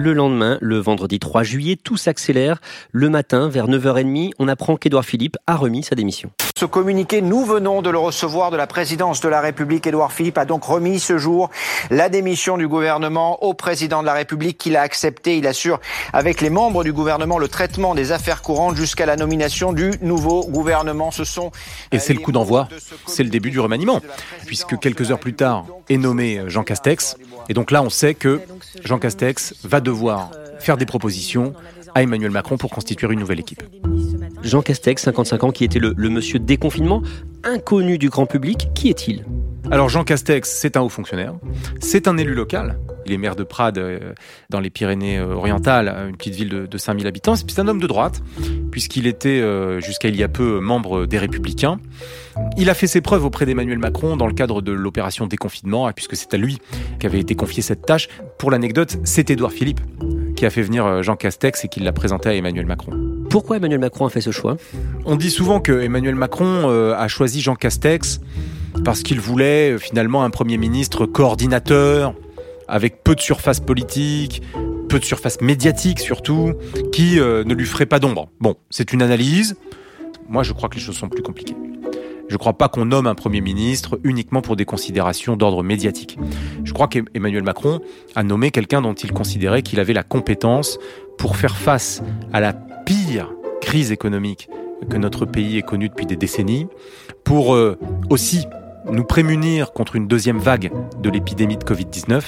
Le 0.00 0.12
lendemain, 0.12 0.58
le 0.60 0.78
vendredi 0.78 1.18
3 1.18 1.42
juillet, 1.42 1.74
tout 1.74 1.96
s'accélère. 1.96 2.60
Le 2.92 3.10
matin, 3.10 3.48
vers 3.48 3.66
9h30, 3.66 4.30
on 4.38 4.46
apprend 4.46 4.76
qu'Edouard 4.76 5.04
Philippe 5.04 5.36
a 5.48 5.56
remis 5.56 5.82
sa 5.82 5.96
démission. 5.96 6.30
Ce 6.56 6.64
communiqué, 6.64 7.20
nous 7.20 7.44
venons 7.44 7.82
de 7.82 7.90
le 7.90 7.98
recevoir 7.98 8.52
de 8.52 8.56
la 8.56 8.68
présidence 8.68 9.20
de 9.20 9.28
la 9.28 9.40
République. 9.40 9.88
Édouard 9.88 10.12
Philippe 10.12 10.38
a 10.38 10.44
donc 10.44 10.62
remis 10.62 11.00
ce 11.00 11.18
jour 11.18 11.50
la 11.90 12.08
démission 12.08 12.58
du 12.58 12.68
gouvernement 12.68 13.42
au 13.42 13.54
président 13.54 14.02
de 14.02 14.06
la 14.06 14.12
République 14.12 14.56
qui 14.56 14.70
l'a 14.70 14.82
accepté. 14.82 15.36
Il 15.36 15.48
assure 15.48 15.80
avec 16.12 16.40
les 16.42 16.50
membres 16.50 16.84
du 16.84 16.92
gouvernement 16.92 17.38
le 17.38 17.48
traitement 17.48 17.96
des 17.96 18.12
affaires 18.12 18.42
courantes 18.42 18.76
jusqu'à 18.76 19.04
la 19.04 19.16
nomination 19.16 19.72
du 19.72 19.90
nouveau 20.00 20.46
gouvernement. 20.46 21.10
Ce 21.10 21.24
sont 21.24 21.50
et 21.90 21.98
c'est 21.98 22.14
le 22.14 22.20
coup 22.20 22.30
d'envoi, 22.30 22.68
c'est 23.08 23.24
le 23.24 23.30
début 23.30 23.50
du 23.50 23.58
remaniement, 23.58 24.00
puisque 24.46 24.78
quelques 24.78 25.10
heures 25.10 25.18
plus 25.18 25.34
tard 25.34 25.64
est 25.88 25.96
nommé 25.96 26.42
Jean 26.46 26.62
Castex. 26.62 27.16
Et 27.48 27.54
donc 27.54 27.70
là, 27.70 27.82
on 27.82 27.90
sait 27.90 28.14
que 28.14 28.40
Jean 28.84 28.98
Castex 28.98 29.54
va 29.64 29.80
devoir 29.80 30.30
faire 30.58 30.76
des 30.76 30.86
propositions 30.86 31.54
à 31.94 32.02
Emmanuel 32.02 32.30
Macron 32.30 32.56
pour 32.56 32.70
constituer 32.70 33.12
une 33.12 33.20
nouvelle 33.20 33.40
équipe. 33.40 33.62
Jean 34.42 34.62
Castex, 34.62 35.02
55 35.02 35.44
ans, 35.44 35.50
qui 35.50 35.64
était 35.64 35.78
le, 35.78 35.94
monsieur 36.08 36.38
déconfinement, 36.38 37.02
inconnu 37.44 37.98
du 37.98 38.08
grand 38.08 38.26
public, 38.26 38.68
qui 38.74 38.88
est-il? 38.88 39.24
Alors 39.70 39.90
Jean 39.90 40.02
Castex, 40.02 40.48
c'est 40.48 40.78
un 40.78 40.80
haut 40.80 40.88
fonctionnaire, 40.88 41.34
c'est 41.78 42.08
un 42.08 42.16
élu 42.16 42.32
local. 42.32 42.78
Il 43.04 43.12
est 43.12 43.18
maire 43.18 43.36
de 43.36 43.44
Prades, 43.44 43.76
euh, 43.76 44.14
dans 44.48 44.60
les 44.60 44.70
Pyrénées-Orientales, 44.70 45.94
une 46.08 46.16
petite 46.16 46.34
ville 46.34 46.66
de, 46.70 46.78
5000 46.78 47.06
habitants. 47.06 47.36
C'est 47.36 47.58
un 47.58 47.68
homme 47.68 47.80
de 47.80 47.86
droite, 47.86 48.22
puisqu'il 48.70 49.06
était 49.06 49.40
euh, 49.40 49.80
jusqu'à 49.80 50.08
il 50.08 50.16
y 50.16 50.22
a 50.22 50.28
peu 50.28 50.60
membre 50.60 51.04
des 51.04 51.18
Républicains. 51.18 51.80
Il 52.56 52.70
a 52.70 52.74
fait 52.74 52.86
ses 52.86 53.02
preuves 53.02 53.26
auprès 53.26 53.44
d'Emmanuel 53.44 53.78
Macron 53.78 54.16
dans 54.16 54.26
le 54.26 54.32
cadre 54.32 54.62
de 54.62 54.72
l'opération 54.72 55.26
déconfinement, 55.26 55.90
puisque 55.92 56.16
c'est 56.16 56.32
à 56.32 56.38
lui 56.38 56.58
qu'avait 56.98 57.20
été 57.20 57.34
confiée 57.34 57.62
cette 57.62 57.84
tâche. 57.84 58.08
Pour 58.38 58.50
l'anecdote, 58.50 58.96
c'est 59.04 59.28
Édouard 59.28 59.52
Philippe 59.52 59.80
qui 60.34 60.46
a 60.46 60.50
fait 60.50 60.62
venir 60.62 60.86
euh, 60.86 61.02
Jean 61.02 61.16
Castex 61.16 61.64
et 61.64 61.68
qui 61.68 61.80
l'a 61.80 61.92
présenté 61.92 62.30
à 62.30 62.34
Emmanuel 62.34 62.64
Macron. 62.64 62.92
Pourquoi 63.28 63.58
Emmanuel 63.58 63.80
Macron 63.80 64.06
a 64.06 64.10
fait 64.10 64.20
ce 64.22 64.30
choix? 64.30 64.56
On 65.04 65.16
dit 65.16 65.30
souvent 65.30 65.60
que 65.60 65.72
Emmanuel 65.72 66.14
Macron 66.14 66.68
a 66.68 67.08
choisi 67.08 67.42
Jean 67.42 67.56
Castex 67.56 68.20
parce 68.84 69.02
qu'il 69.02 69.20
voulait 69.20 69.72
euh, 69.72 69.78
finalement 69.78 70.24
un 70.24 70.30
Premier 70.30 70.58
ministre 70.58 71.06
coordinateur, 71.06 72.14
avec 72.68 73.02
peu 73.02 73.14
de 73.14 73.20
surface 73.20 73.60
politique, 73.60 74.42
peu 74.88 74.98
de 74.98 75.04
surface 75.04 75.40
médiatique 75.40 76.00
surtout, 76.00 76.54
qui 76.92 77.18
euh, 77.18 77.44
ne 77.44 77.54
lui 77.54 77.66
ferait 77.66 77.86
pas 77.86 77.98
d'ombre. 77.98 78.28
Bon, 78.40 78.56
c'est 78.70 78.92
une 78.92 79.02
analyse. 79.02 79.56
Moi, 80.28 80.42
je 80.42 80.52
crois 80.52 80.68
que 80.68 80.76
les 80.76 80.80
choses 80.80 80.96
sont 80.96 81.08
plus 81.08 81.22
compliquées. 81.22 81.56
Je 82.28 82.34
ne 82.34 82.38
crois 82.38 82.52
pas 82.52 82.68
qu'on 82.68 82.84
nomme 82.84 83.06
un 83.06 83.14
Premier 83.14 83.40
ministre 83.40 83.98
uniquement 84.04 84.42
pour 84.42 84.54
des 84.54 84.66
considérations 84.66 85.36
d'ordre 85.36 85.62
médiatique. 85.62 86.18
Je 86.62 86.72
crois 86.74 86.86
qu'Emmanuel 86.86 87.42
Macron 87.42 87.80
a 88.14 88.22
nommé 88.22 88.50
quelqu'un 88.50 88.82
dont 88.82 88.92
il 88.92 89.12
considérait 89.12 89.62
qu'il 89.62 89.80
avait 89.80 89.94
la 89.94 90.02
compétence 90.02 90.78
pour 91.16 91.36
faire 91.36 91.56
face 91.56 92.02
à 92.32 92.40
la 92.40 92.52
pire 92.52 93.32
crise 93.62 93.92
économique 93.92 94.50
que 94.90 94.96
notre 94.96 95.24
pays 95.24 95.58
ait 95.58 95.62
connue 95.62 95.88
depuis 95.88 96.06
des 96.06 96.16
décennies, 96.16 96.68
pour 97.24 97.54
euh, 97.54 97.78
aussi 98.10 98.46
nous 98.90 99.04
prémunir 99.04 99.72
contre 99.72 99.96
une 99.96 100.06
deuxième 100.06 100.38
vague 100.38 100.70
de 101.00 101.10
l'épidémie 101.10 101.56
de 101.56 101.64
Covid-19 101.64 102.22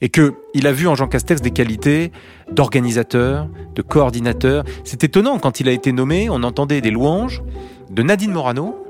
et 0.00 0.08
qu'il 0.08 0.66
a 0.66 0.72
vu 0.72 0.86
en 0.86 0.94
Jean 0.94 1.08
Castex 1.08 1.42
des 1.42 1.50
qualités 1.50 2.10
d'organisateur, 2.50 3.48
de 3.74 3.82
coordinateur. 3.82 4.64
C'est 4.84 5.04
étonnant, 5.04 5.38
quand 5.38 5.60
il 5.60 5.68
a 5.68 5.72
été 5.72 5.92
nommé, 5.92 6.28
on 6.30 6.42
entendait 6.42 6.80
des 6.80 6.90
louanges 6.90 7.42
de 7.90 8.02
Nadine 8.02 8.32
Morano 8.32 8.82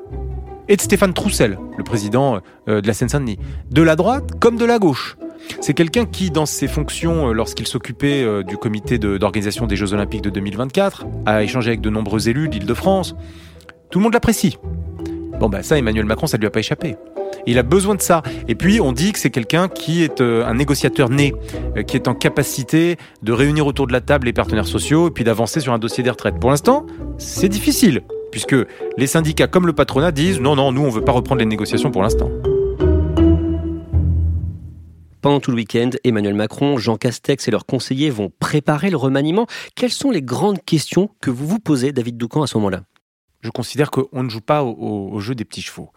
et 0.69 0.77
de 0.77 0.81
Stéphane 0.81 1.13
Troussel, 1.13 1.59
le 1.77 1.85
président 1.85 2.41
euh, 2.69 2.81
de 2.81 2.87
la 2.87 2.95
Seine-Saint-Denis, 2.95 3.39
de 3.71 3.83
la 3.83 3.97
droite 3.97 4.39
comme 4.39 4.57
de 4.57 4.65
la 4.65 4.79
gauche. 4.79 5.17
C'est 5.61 5.75
quelqu'un 5.75 6.07
qui, 6.07 6.31
dans 6.31 6.47
ses 6.47 6.69
fonctions, 6.69 7.29
euh, 7.29 7.33
lorsqu'il 7.33 7.67
s'occupait 7.67 8.23
euh, 8.23 8.45
du 8.45 8.57
comité 8.57 8.99
d'organisation 8.99 9.67
des 9.67 9.75
Jeux 9.75 9.95
Olympiques 9.95 10.23
de 10.23 10.31
2024, 10.31 11.07
a 11.27 11.43
échangé 11.43 11.71
avec 11.71 11.81
de 11.81 11.91
nombreux 11.91 12.29
élus 12.29 12.49
d'Île-de-France. 12.49 13.17
Tout 13.91 13.99
le 13.99 14.05
monde 14.05 14.13
l'apprécie. 14.13 14.59
Bon, 15.41 15.49
bah 15.49 15.63
ça, 15.63 15.79
Emmanuel 15.79 16.05
Macron, 16.05 16.27
ça 16.27 16.37
ne 16.37 16.43
lui 16.43 16.49
a 16.49 16.51
pas 16.51 16.61
échappé. 16.61 16.97
Il 17.47 17.59
a 17.59 17.63
besoin 17.63 17.95
de 17.95 18.03
ça. 18.03 18.23
Et 18.47 18.55
puis, 18.55 18.79
on 18.79 18.93
dit 18.93 19.13
que 19.13 19.19
c'est 19.19 19.31
quelqu'un 19.31 19.69
qui 19.69 20.03
est 20.03 20.21
euh, 20.21 20.45
un 20.45 20.53
négociateur 20.53 21.09
né, 21.09 21.33
euh, 21.79 21.83
qui 21.83 21.97
est 21.97 22.09
en 22.09 22.15
capacité 22.15 22.99
de 23.23 23.33
réunir 23.33 23.67
autour 23.67 23.87
de 23.87 23.93
la 23.95 24.03
table 24.03 24.27
les 24.27 24.35
partenaires 24.35 24.67
sociaux 24.67 25.09
et 25.09 25.11
puis 25.11 25.25
d'avancer 25.25 25.61
sur 25.61 25.73
un 25.73 25.79
dossier 25.79 26.05
des 26.05 26.11
retraites. 26.11 26.39
Pour 26.39 26.51
l'instant, 26.51 26.85
c'est 27.17 27.49
difficile, 27.49 28.03
puisque 28.31 28.55
les 28.99 29.07
syndicats 29.07 29.47
comme 29.47 29.67
le 29.67 29.73
patronat 29.73 30.13
disent 30.13 30.41
non, 30.41 30.57
non, 30.57 30.73
nous, 30.73 30.83
on 30.83 30.89
ne 30.89 30.93
veut 30.93 31.05
pas 31.05 31.13
reprendre 31.13 31.39
les 31.39 31.47
négociations 31.47 31.91
pour 31.91 32.03
l'instant. 32.03 32.31
Pendant 35.23 35.41
tout 35.41 35.53
le 35.53 35.57
week-end, 35.57 35.89
Emmanuel 36.05 36.35
Macron, 36.35 36.77
Jean 36.77 36.99
Castex 36.99 37.49
et 37.49 37.51
leurs 37.51 37.65
conseillers 37.65 38.11
vont 38.11 38.31
préparer 38.41 38.91
le 38.91 38.99
remaniement. 38.99 39.47
Quelles 39.75 39.91
sont 39.91 40.11
les 40.11 40.23
grandes 40.23 40.63
questions 40.63 41.09
que 41.23 41.31
vous 41.31 41.47
vous 41.47 41.61
posez, 41.61 41.93
David 41.93 42.19
Doucan, 42.19 42.43
à 42.43 42.47
ce 42.47 42.59
moment-là? 42.59 42.83
Je 43.43 43.51
considère 43.51 43.91
qu'on 43.91 44.23
ne 44.23 44.29
joue 44.29 44.41
pas 44.41 44.63
au, 44.63 45.19
jeu 45.21 45.35
des 45.35 45.45
petits 45.45 45.63
chevaux. 45.63 45.91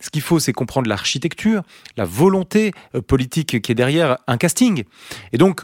Ce 0.00 0.10
qu'il 0.10 0.22
faut, 0.22 0.38
c'est 0.38 0.52
comprendre 0.52 0.88
l'architecture, 0.88 1.62
la 1.96 2.04
volonté 2.04 2.72
euh, 2.94 3.02
politique 3.02 3.60
qui 3.60 3.72
est 3.72 3.74
derrière 3.74 4.18
un 4.28 4.36
casting. 4.36 4.84
Et 5.32 5.38
donc, 5.38 5.62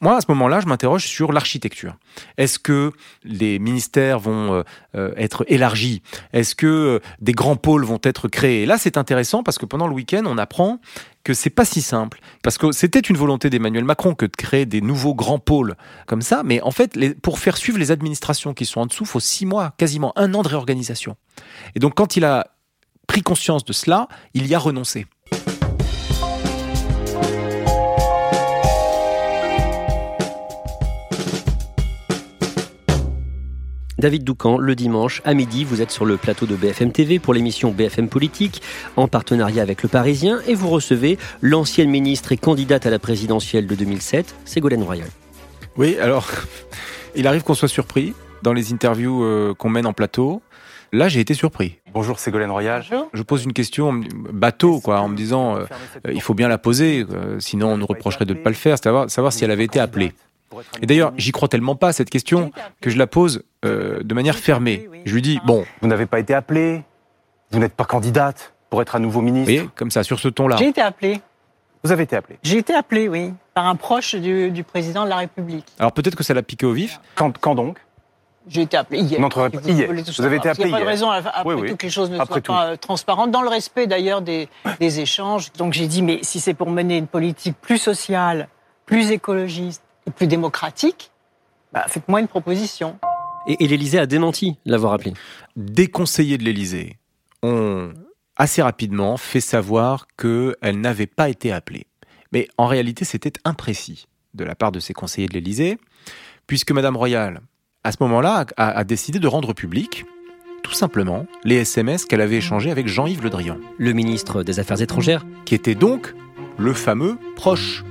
moi, 0.00 0.16
à 0.16 0.20
ce 0.22 0.26
moment-là, 0.28 0.60
je 0.60 0.66
m'interroge 0.66 1.06
sur 1.06 1.30
l'architecture. 1.32 1.94
Est-ce 2.38 2.58
que 2.58 2.92
les 3.22 3.58
ministères 3.58 4.18
vont 4.18 4.54
euh, 4.54 4.62
euh, 4.94 5.12
être 5.16 5.44
élargis? 5.46 6.02
Est-ce 6.32 6.54
que 6.54 6.66
euh, 6.66 6.98
des 7.20 7.32
grands 7.32 7.56
pôles 7.56 7.84
vont 7.84 8.00
être 8.02 8.26
créés? 8.28 8.62
Et 8.62 8.66
là, 8.66 8.78
c'est 8.78 8.96
intéressant 8.96 9.42
parce 9.42 9.58
que 9.58 9.66
pendant 9.66 9.86
le 9.86 9.92
week-end, 9.92 10.22
on 10.24 10.38
apprend 10.38 10.80
que 11.22 11.34
c'est 11.34 11.50
pas 11.50 11.66
si 11.66 11.82
simple. 11.82 12.20
Parce 12.42 12.56
que 12.56 12.72
c'était 12.72 13.00
une 13.00 13.18
volonté 13.18 13.50
d'Emmanuel 13.50 13.84
Macron 13.84 14.14
que 14.14 14.24
de 14.24 14.34
créer 14.34 14.64
des 14.64 14.80
nouveaux 14.80 15.14
grands 15.14 15.38
pôles 15.38 15.76
comme 16.06 16.22
ça. 16.22 16.42
Mais 16.44 16.62
en 16.62 16.70
fait, 16.70 16.98
pour 17.20 17.38
faire 17.38 17.58
suivre 17.58 17.78
les 17.78 17.90
administrations 17.90 18.54
qui 18.54 18.64
sont 18.64 18.80
en 18.80 18.86
dessous, 18.86 19.04
il 19.04 19.10
faut 19.10 19.20
six 19.20 19.44
mois, 19.44 19.74
quasiment 19.76 20.14
un 20.16 20.32
an 20.32 20.42
de 20.42 20.48
réorganisation. 20.48 21.16
Et 21.74 21.78
donc, 21.78 21.94
quand 21.94 22.16
il 22.16 22.24
a 22.24 22.46
pris 23.06 23.20
conscience 23.22 23.64
de 23.64 23.74
cela, 23.74 24.08
il 24.32 24.46
y 24.46 24.54
a 24.54 24.58
renoncé. 24.58 25.06
David 34.00 34.24
Doucan, 34.24 34.56
le 34.56 34.74
dimanche 34.74 35.20
à 35.26 35.34
midi, 35.34 35.62
vous 35.62 35.82
êtes 35.82 35.90
sur 35.90 36.06
le 36.06 36.16
plateau 36.16 36.46
de 36.46 36.56
BFM 36.56 36.90
TV 36.90 37.18
pour 37.18 37.34
l'émission 37.34 37.70
BFM 37.70 38.08
Politique, 38.08 38.62
en 38.96 39.08
partenariat 39.08 39.62
avec 39.62 39.82
Le 39.82 39.90
Parisien, 39.90 40.40
et 40.46 40.54
vous 40.54 40.70
recevez 40.70 41.18
l'ancienne 41.42 41.90
ministre 41.90 42.32
et 42.32 42.38
candidate 42.38 42.86
à 42.86 42.90
la 42.90 42.98
présidentielle 42.98 43.66
de 43.66 43.74
2007, 43.74 44.34
Ségolène 44.46 44.82
Royal. 44.82 45.08
Oui, 45.76 45.98
alors, 45.98 46.26
il 47.14 47.26
arrive 47.26 47.42
qu'on 47.42 47.54
soit 47.54 47.68
surpris 47.68 48.14
dans 48.42 48.54
les 48.54 48.72
interviews 48.72 49.22
euh, 49.22 49.54
qu'on 49.54 49.68
mène 49.68 49.86
en 49.86 49.92
plateau. 49.92 50.40
Là, 50.92 51.08
j'ai 51.08 51.20
été 51.20 51.34
surpris. 51.34 51.78
Bonjour 51.92 52.18
Ségolène 52.18 52.50
Royal. 52.50 52.82
Je 53.12 53.22
pose 53.22 53.44
une 53.44 53.52
question 53.52 54.00
bateau, 54.32 54.80
quoi, 54.80 55.02
en 55.02 55.08
me 55.08 55.16
disant, 55.16 55.56
euh, 55.56 55.64
il 56.10 56.22
faut 56.22 56.34
bien 56.34 56.48
la 56.48 56.58
poser, 56.58 57.04
euh, 57.12 57.38
sinon 57.38 57.74
on 57.74 57.76
nous 57.76 57.86
reprocherait 57.86 58.24
de 58.24 58.32
ne 58.32 58.38
pas 58.38 58.50
le 58.50 58.56
faire, 58.56 58.78
savoir, 58.78 59.10
savoir 59.10 59.32
si 59.32 59.44
elle 59.44 59.50
avait 59.50 59.64
été 59.64 59.78
appelée. 59.78 60.14
Et 60.82 60.86
d'ailleurs, 60.86 61.12
j'y 61.16 61.32
crois 61.32 61.48
tellement 61.48 61.76
pas 61.76 61.92
cette 61.92 62.10
question 62.10 62.50
que 62.80 62.90
je 62.90 62.98
la 62.98 63.06
pose 63.06 63.42
euh, 63.64 64.02
de 64.02 64.14
manière 64.14 64.36
fermée. 64.36 64.88
Je 65.04 65.14
lui 65.14 65.22
dis 65.22 65.40
bon, 65.44 65.64
vous 65.80 65.88
n'avez 65.88 66.06
pas 66.06 66.18
été 66.18 66.34
appelé, 66.34 66.82
vous 67.50 67.58
n'êtes 67.58 67.74
pas 67.74 67.84
candidate 67.84 68.52
pour 68.68 68.82
être 68.82 68.96
à 68.96 68.98
nouveau 68.98 69.20
ministre. 69.20 69.50
Vous 69.50 69.58
voyez, 69.58 69.70
comme 69.74 69.90
ça, 69.90 70.02
sur 70.02 70.18
ce 70.18 70.28
ton-là. 70.28 70.56
J'ai 70.56 70.68
été 70.68 70.80
appelé. 70.80 71.20
Vous 71.82 71.92
avez 71.92 72.02
été 72.02 72.16
appelé. 72.16 72.38
J'ai 72.42 72.58
été 72.58 72.74
appelé, 72.74 73.08
oui, 73.08 73.32
par 73.54 73.66
un 73.66 73.76
proche 73.76 74.14
du, 74.14 74.64
président 74.64 75.04
de 75.04 75.08
la 75.08 75.16
République. 75.16 75.66
Alors 75.78 75.92
peut-être 75.92 76.14
que 76.14 76.22
ça 76.22 76.34
l'a 76.34 76.42
piqué 76.42 76.66
au 76.66 76.72
vif. 76.72 77.00
Quand, 77.14 77.36
quand 77.38 77.54
donc 77.54 77.78
j'ai 78.48 78.62
été 78.62 78.76
appelé 78.76 79.00
hier. 79.00 79.20
Vous, 79.20 79.68
hier. 79.68 79.88
vous 79.92 80.24
avez 80.24 80.36
été 80.36 80.48
appelé 80.48 80.64
Il 80.64 80.68
n'y 80.68 80.74
a 80.74 80.78
pas 80.78 80.84
de 80.84 80.88
raison, 80.88 81.10
après 81.10 81.68
tout, 81.68 81.76
que 81.76 81.86
les 81.86 81.90
choses 81.90 82.10
ne 82.10 82.16
soient 82.16 82.40
pas 82.40 82.76
transparentes, 82.78 83.30
dans 83.30 83.42
le 83.42 83.48
respect 83.48 83.86
d'ailleurs 83.86 84.22
des, 84.22 84.48
des 84.80 85.00
échanges. 85.00 85.52
Donc 85.52 85.72
j'ai 85.72 85.86
dit, 85.86 86.02
mais 86.02 86.20
si 86.22 86.40
c'est 86.40 86.54
pour 86.54 86.70
mener 86.70 86.96
une 86.96 87.06
politique 87.06 87.56
plus 87.60 87.78
sociale, 87.78 88.48
plus 88.86 89.10
écologiste, 89.10 89.82
plus 90.14 90.26
démocratique, 90.26 91.10
bah, 91.72 91.84
faites-moi 91.88 92.20
une 92.20 92.28
proposition. 92.28 92.98
Et, 93.46 93.66
l'Élysée 93.66 93.98
a 93.98 94.06
démenti 94.06 94.58
l'avoir 94.66 94.92
appelé. 94.92 95.14
Des 95.56 95.88
conseillers 95.88 96.38
de 96.38 96.44
l'Élysée 96.44 96.98
ont 97.42 97.92
assez 98.36 98.62
rapidement 98.62 99.16
fait 99.16 99.40
savoir 99.40 100.06
qu'elle 100.16 100.80
n'avait 100.80 101.06
pas 101.06 101.28
été 101.28 101.52
appelée. 101.52 101.86
Mais 102.32 102.48
en 102.58 102.66
réalité, 102.66 103.04
c'était 103.04 103.32
imprécis 103.44 104.06
de 104.34 104.44
la 104.44 104.54
part 104.54 104.72
de 104.72 104.80
ces 104.80 104.92
conseillers 104.92 105.26
de 105.26 105.34
l'Élysée, 105.34 105.78
puisque 106.46 106.70
Madame 106.70 106.96
Royal, 106.96 107.40
à 107.82 107.92
ce 107.92 107.96
moment-là, 108.00 108.46
a, 108.56 108.84
décidé 108.84 109.18
de 109.18 109.26
rendre 109.26 109.52
public 109.52 110.04
tout 110.62 110.72
simplement 110.72 111.26
les 111.44 111.56
SMS 111.56 112.04
qu'elle 112.04 112.20
avait 112.20 112.36
échangés 112.36 112.70
avec 112.70 112.86
Jean-Yves 112.86 113.22
Le 113.22 113.30
Drian. 113.30 113.56
Le 113.78 113.92
ministre 113.92 114.42
des 114.42 114.60
Affaires 114.60 114.82
étrangères. 114.82 115.24
Qui 115.46 115.54
était 115.54 115.74
donc 115.74 116.14
le 116.58 116.74
fameux 116.74 117.18
proche 117.34 117.82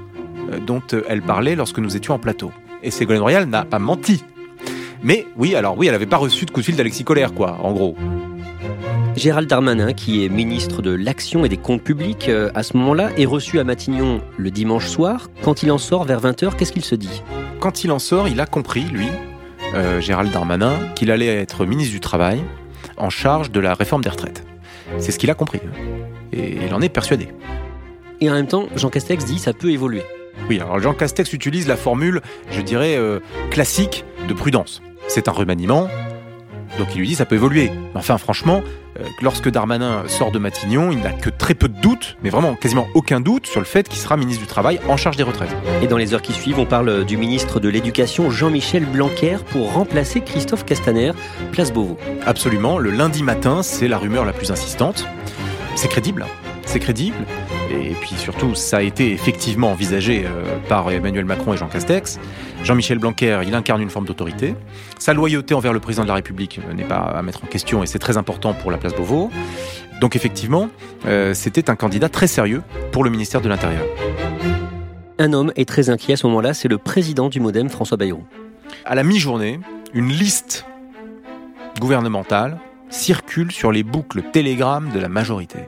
dont 0.65 0.81
euh, 0.93 1.03
elle 1.07 1.21
parlait 1.21 1.55
lorsque 1.55 1.79
nous 1.79 1.95
étions 1.95 2.13
en 2.13 2.19
plateau. 2.19 2.51
Et 2.83 2.91
Ségolène 2.91 3.21
Royal 3.21 3.45
n'a 3.45 3.65
pas 3.65 3.79
menti. 3.79 4.23
Mais 5.03 5.27
oui, 5.37 5.55
alors 5.55 5.77
oui, 5.77 5.87
elle 5.87 5.93
n'avait 5.93 6.05
pas 6.05 6.17
reçu 6.17 6.45
de 6.45 6.51
coup 6.51 6.59
de 6.59 6.65
fil 6.65 6.75
d'Alexis 6.75 7.03
Colère, 7.03 7.33
quoi, 7.33 7.57
en 7.63 7.71
gros. 7.71 7.95
Gérald 9.15 9.49
Darmanin, 9.49 9.93
qui 9.93 10.23
est 10.23 10.29
ministre 10.29 10.81
de 10.81 10.91
l'Action 10.91 11.45
et 11.45 11.49
des 11.49 11.57
Comptes 11.57 11.83
Publics 11.83 12.29
euh, 12.29 12.49
à 12.55 12.63
ce 12.63 12.77
moment-là, 12.77 13.09
est 13.17 13.25
reçu 13.25 13.59
à 13.59 13.63
Matignon 13.63 14.21
le 14.37 14.51
dimanche 14.51 14.87
soir. 14.87 15.29
Quand 15.41 15.63
il 15.63 15.71
en 15.71 15.77
sort 15.77 16.05
vers 16.05 16.21
20h, 16.21 16.55
qu'est-ce 16.55 16.71
qu'il 16.71 16.85
se 16.85 16.95
dit? 16.95 17.21
Quand 17.59 17.83
il 17.83 17.91
en 17.91 17.99
sort, 17.99 18.27
il 18.27 18.39
a 18.39 18.45
compris, 18.45 18.83
lui, 18.83 19.07
Gérald 19.99 20.31
Darmanin, 20.31 20.73
qu'il 20.95 21.11
allait 21.11 21.27
être 21.27 21.65
ministre 21.65 21.93
du 21.93 21.99
Travail 21.99 22.41
en 22.97 23.09
charge 23.09 23.51
de 23.51 23.59
la 23.59 23.73
réforme 23.73 24.03
des 24.03 24.09
retraites. 24.09 24.43
C'est 24.97 25.11
ce 25.11 25.19
qu'il 25.19 25.29
a 25.29 25.35
compris. 25.35 25.59
Hein. 25.65 26.07
Et 26.33 26.65
il 26.65 26.73
en 26.73 26.81
est 26.81 26.89
persuadé. 26.89 27.29
Et 28.21 28.29
en 28.29 28.33
même 28.33 28.47
temps, 28.47 28.67
Jean 28.75 28.89
Castex 28.89 29.25
dit 29.25 29.39
ça 29.39 29.53
peut 29.53 29.71
évoluer. 29.71 30.03
Oui, 30.49 30.59
alors 30.59 30.79
Jean 30.79 30.93
Castex 30.93 31.31
utilise 31.33 31.67
la 31.67 31.77
formule, 31.77 32.21
je 32.49 32.61
dirais, 32.61 32.95
euh, 32.97 33.19
classique 33.51 34.03
de 34.27 34.33
prudence. 34.33 34.81
C'est 35.07 35.27
un 35.27 35.31
remaniement, 35.31 35.87
donc 36.79 36.87
il 36.95 36.99
lui 36.99 37.07
dit 37.07 37.15
ça 37.15 37.25
peut 37.25 37.35
évoluer. 37.35 37.71
Enfin, 37.93 38.17
franchement, 38.17 38.63
euh, 38.99 39.03
lorsque 39.21 39.49
Darmanin 39.49 40.03
sort 40.07 40.31
de 40.31 40.39
Matignon, 40.39 40.91
il 40.91 41.01
n'a 41.01 41.11
que 41.11 41.29
très 41.29 41.53
peu 41.53 41.67
de 41.67 41.79
doutes, 41.79 42.17
mais 42.23 42.31
vraiment 42.31 42.55
quasiment 42.55 42.87
aucun 42.95 43.21
doute 43.21 43.45
sur 43.45 43.59
le 43.59 43.65
fait 43.65 43.87
qu'il 43.87 43.99
sera 43.99 44.17
ministre 44.17 44.41
du 44.41 44.47
Travail 44.47 44.79
en 44.89 44.97
charge 44.97 45.17
des 45.17 45.23
retraites. 45.23 45.55
Et 45.83 45.87
dans 45.87 45.97
les 45.97 46.15
heures 46.15 46.23
qui 46.23 46.33
suivent, 46.33 46.57
on 46.57 46.65
parle 46.65 47.05
du 47.05 47.15
ministre 47.15 47.59
de 47.59 47.69
l'Éducation, 47.69 48.31
Jean-Michel 48.31 48.85
Blanquer, 48.85 49.37
pour 49.51 49.71
remplacer 49.73 50.21
Christophe 50.21 50.65
Castaner, 50.65 51.11
place 51.51 51.71
Beauvau. 51.71 51.99
Absolument, 52.25 52.79
le 52.79 52.89
lundi 52.89 53.21
matin, 53.21 53.61
c'est 53.61 53.87
la 53.87 53.99
rumeur 53.99 54.25
la 54.25 54.33
plus 54.33 54.49
insistante. 54.51 55.07
C'est 55.75 55.89
crédible. 55.89 56.25
c'est 56.65 56.79
crédible. 56.79 57.25
Et 57.69 57.93
puis 58.01 58.15
surtout, 58.15 58.55
ça 58.55 58.77
a 58.77 58.81
été 58.81 59.11
effectivement 59.11 59.71
envisagé 59.71 60.25
euh, 60.25 60.57
par 60.67 60.89
Emmanuel 60.91 61.25
Macron 61.25 61.53
et 61.53 61.57
Jean 61.57 61.67
Castex. 61.67 62.19
Jean-Michel 62.63 62.99
Blanquer, 62.99 63.41
il 63.45 63.53
incarne 63.53 63.81
une 63.81 63.89
forme 63.89 64.05
d'autorité. 64.05 64.55
Sa 64.97 65.13
loyauté 65.13 65.53
envers 65.53 65.73
le 65.73 65.79
président 65.79 66.03
de 66.03 66.07
la 66.07 66.15
République 66.15 66.59
n'est 66.75 66.83
pas 66.83 66.97
à 66.97 67.21
mettre 67.21 67.43
en 67.43 67.47
question 67.47 67.83
et 67.83 67.85
c'est 67.85 67.99
très 67.99 68.17
important 68.17 68.53
pour 68.53 68.71
la 68.71 68.77
place 68.77 68.93
Beauvau. 68.95 69.29
Donc 70.01 70.15
effectivement, 70.15 70.69
euh, 71.05 71.33
c'était 71.33 71.69
un 71.69 71.75
candidat 71.75 72.09
très 72.09 72.27
sérieux 72.27 72.63
pour 72.91 73.03
le 73.03 73.09
ministère 73.09 73.41
de 73.41 73.49
l'Intérieur. 73.49 73.85
Un 75.17 75.33
homme 75.33 75.51
est 75.55 75.67
très 75.67 75.89
inquiet 75.89 76.13
à 76.13 76.17
ce 76.17 76.25
moment-là, 76.27 76.53
c'est 76.53 76.69
le 76.69 76.77
président 76.77 77.29
du 77.29 77.39
Modem, 77.39 77.69
François 77.69 77.97
Bayrou. 77.97 78.23
À 78.85 78.95
la 78.95 79.03
mi-journée, 79.03 79.59
une 79.93 80.07
liste 80.07 80.65
gouvernementale 81.79 82.57
circule 82.89 83.51
sur 83.51 83.71
les 83.71 83.83
boucles 83.83 84.23
Telegram 84.31 84.89
de 84.93 84.99
la 84.99 85.09
majorité. 85.09 85.59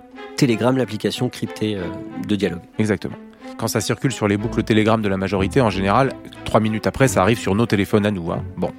Telegram, 0.41 0.75
l'application 0.75 1.29
cryptée 1.29 1.75
euh, 1.75 1.83
de 2.27 2.35
dialogue. 2.35 2.63
Exactement. 2.79 3.13
Quand 3.59 3.67
ça 3.67 3.79
circule 3.79 4.11
sur 4.11 4.27
les 4.27 4.37
boucles 4.37 4.63
Telegram 4.63 4.99
de 4.99 5.07
la 5.07 5.15
majorité, 5.15 5.61
en 5.61 5.69
général, 5.69 6.13
trois 6.45 6.59
minutes 6.59 6.87
après, 6.87 7.07
ça 7.07 7.21
arrive 7.21 7.37
sur 7.37 7.53
nos 7.53 7.67
téléphones 7.67 8.07
à 8.07 8.11
nous. 8.11 8.31
Hein. 8.31 8.43
Bon. 8.57 8.71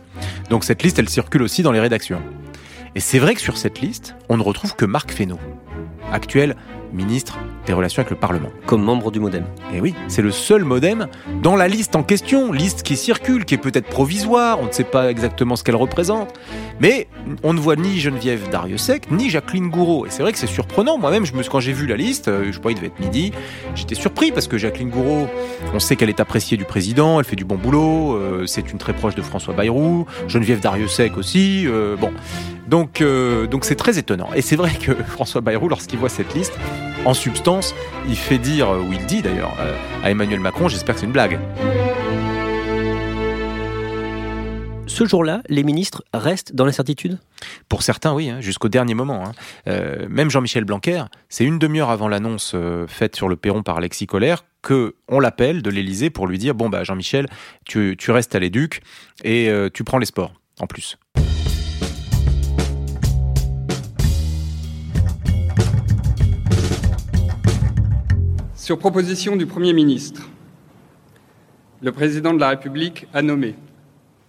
Donc 0.50 0.64
cette 0.64 0.82
liste, 0.82 0.98
elle 0.98 1.08
circule 1.08 1.40
aussi 1.40 1.62
dans 1.62 1.70
les 1.70 1.78
rédactions. 1.78 2.20
Et 2.96 3.00
c'est 3.00 3.20
vrai 3.20 3.36
que 3.36 3.40
sur 3.40 3.58
cette 3.58 3.80
liste, 3.80 4.16
on 4.28 4.38
ne 4.38 4.42
retrouve 4.42 4.74
que 4.74 4.84
Marc 4.84 5.12
Fesneau, 5.12 5.38
actuel 6.10 6.56
ministre 6.92 7.38
des 7.66 7.72
Relations 7.72 8.00
avec 8.00 8.10
le 8.10 8.16
Parlement. 8.16 8.48
Comme 8.66 8.82
membre 8.82 9.10
du 9.10 9.20
Modem. 9.20 9.44
Et 9.74 9.80
oui, 9.80 9.94
c'est 10.08 10.22
le 10.22 10.30
seul 10.30 10.64
Modem 10.64 11.08
dans 11.42 11.56
la 11.56 11.68
liste 11.68 11.96
en 11.96 12.02
question, 12.02 12.52
liste 12.52 12.82
qui 12.82 12.96
circule, 12.96 13.44
qui 13.44 13.54
est 13.54 13.58
peut-être 13.58 13.88
provisoire, 13.88 14.60
on 14.60 14.66
ne 14.66 14.72
sait 14.72 14.84
pas 14.84 15.10
exactement 15.10 15.56
ce 15.56 15.64
qu'elle 15.64 15.76
représente, 15.76 16.34
mais 16.80 17.08
on 17.42 17.52
ne 17.52 17.60
voit 17.60 17.76
ni 17.76 17.98
Geneviève 17.98 18.48
Dariussec, 18.50 19.10
ni 19.10 19.30
Jacqueline 19.30 19.70
Gouraud. 19.70 20.06
Et 20.06 20.10
c'est 20.10 20.22
vrai 20.22 20.32
que 20.32 20.38
c'est 20.38 20.46
surprenant, 20.46 20.98
moi-même, 20.98 21.24
je 21.24 21.34
me, 21.34 21.42
quand 21.42 21.60
j'ai 21.60 21.72
vu 21.72 21.86
la 21.86 21.96
liste, 21.96 22.28
euh, 22.28 22.46
je 22.46 22.52
sais 22.52 22.60
pas, 22.60 22.70
il 22.70 22.76
devait 22.76 22.88
être 22.88 23.00
midi, 23.00 23.32
j'étais 23.74 23.94
surpris 23.94 24.32
parce 24.32 24.48
que 24.48 24.58
Jacqueline 24.58 24.90
Gouraud, 24.90 25.28
on 25.74 25.78
sait 25.78 25.96
qu'elle 25.96 26.10
est 26.10 26.20
appréciée 26.20 26.56
du 26.56 26.64
président, 26.64 27.18
elle 27.18 27.24
fait 27.24 27.36
du 27.36 27.44
bon 27.44 27.56
boulot, 27.56 28.14
euh, 28.14 28.46
c'est 28.46 28.72
une 28.72 28.78
très 28.78 28.92
proche 28.92 29.14
de 29.14 29.22
François 29.22 29.54
Bayrou, 29.54 30.06
Geneviève 30.28 30.60
Dariussec 30.60 31.16
aussi, 31.16 31.64
euh, 31.66 31.96
bon. 31.96 32.12
Donc, 32.72 33.02
donc 33.50 33.66
c'est 33.66 33.76
très 33.76 33.98
étonnant. 33.98 34.30
Et 34.34 34.40
c'est 34.40 34.56
vrai 34.56 34.72
que 34.72 34.94
François 35.06 35.42
Bayrou, 35.42 35.68
lorsqu'il 35.68 35.98
voit 35.98 36.08
cette 36.08 36.32
liste, 36.32 36.54
en 37.04 37.12
substance, 37.12 37.74
il 38.08 38.16
fait 38.16 38.38
dire, 38.38 38.70
ou 38.70 38.94
il 38.94 39.04
dit 39.04 39.20
d'ailleurs, 39.20 39.54
euh, 39.60 39.76
à 40.02 40.10
Emmanuel 40.10 40.40
Macron, 40.40 40.68
j'espère 40.68 40.94
que 40.94 41.02
c'est 41.02 41.06
une 41.06 41.12
blague. 41.12 41.38
Ce 44.86 45.04
jour-là, 45.04 45.42
les 45.50 45.64
ministres 45.64 46.02
restent 46.14 46.54
dans 46.54 46.64
l'incertitude? 46.64 47.18
Pour 47.68 47.82
certains, 47.82 48.14
oui, 48.14 48.30
hein, 48.30 48.40
jusqu'au 48.40 48.70
dernier 48.70 48.94
moment. 48.94 49.22
Hein. 49.22 49.32
Euh, 49.66 50.06
même 50.08 50.30
Jean-Michel 50.30 50.64
Blanquer, 50.64 51.04
c'est 51.28 51.44
une 51.44 51.58
demi-heure 51.58 51.90
avant 51.90 52.08
l'annonce 52.08 52.52
euh, 52.54 52.86
faite 52.86 53.16
sur 53.16 53.28
le 53.28 53.36
perron 53.36 53.62
par 53.62 53.76
Alexis 53.76 54.06
Collère 54.06 54.46
que 54.62 54.94
on 55.08 55.20
l'appelle 55.20 55.60
de 55.60 55.68
l'Élysée 55.68 56.08
pour 56.08 56.26
lui 56.26 56.38
dire 56.38 56.54
bon 56.54 56.70
bah 56.70 56.84
Jean-Michel, 56.84 57.26
tu, 57.66 57.96
restes 58.08 58.34
à 58.34 58.38
l'éduc 58.38 58.80
et 59.24 59.50
tu 59.74 59.82
prends 59.82 59.98
les 59.98 60.06
sports 60.06 60.32
en 60.60 60.68
plus. 60.68 60.98
Sur 68.62 68.78
proposition 68.78 69.34
du 69.34 69.44
Premier 69.44 69.72
ministre, 69.72 70.28
le 71.80 71.90
Président 71.90 72.32
de 72.32 72.38
la 72.38 72.50
République 72.50 73.08
a 73.12 73.20
nommé 73.20 73.56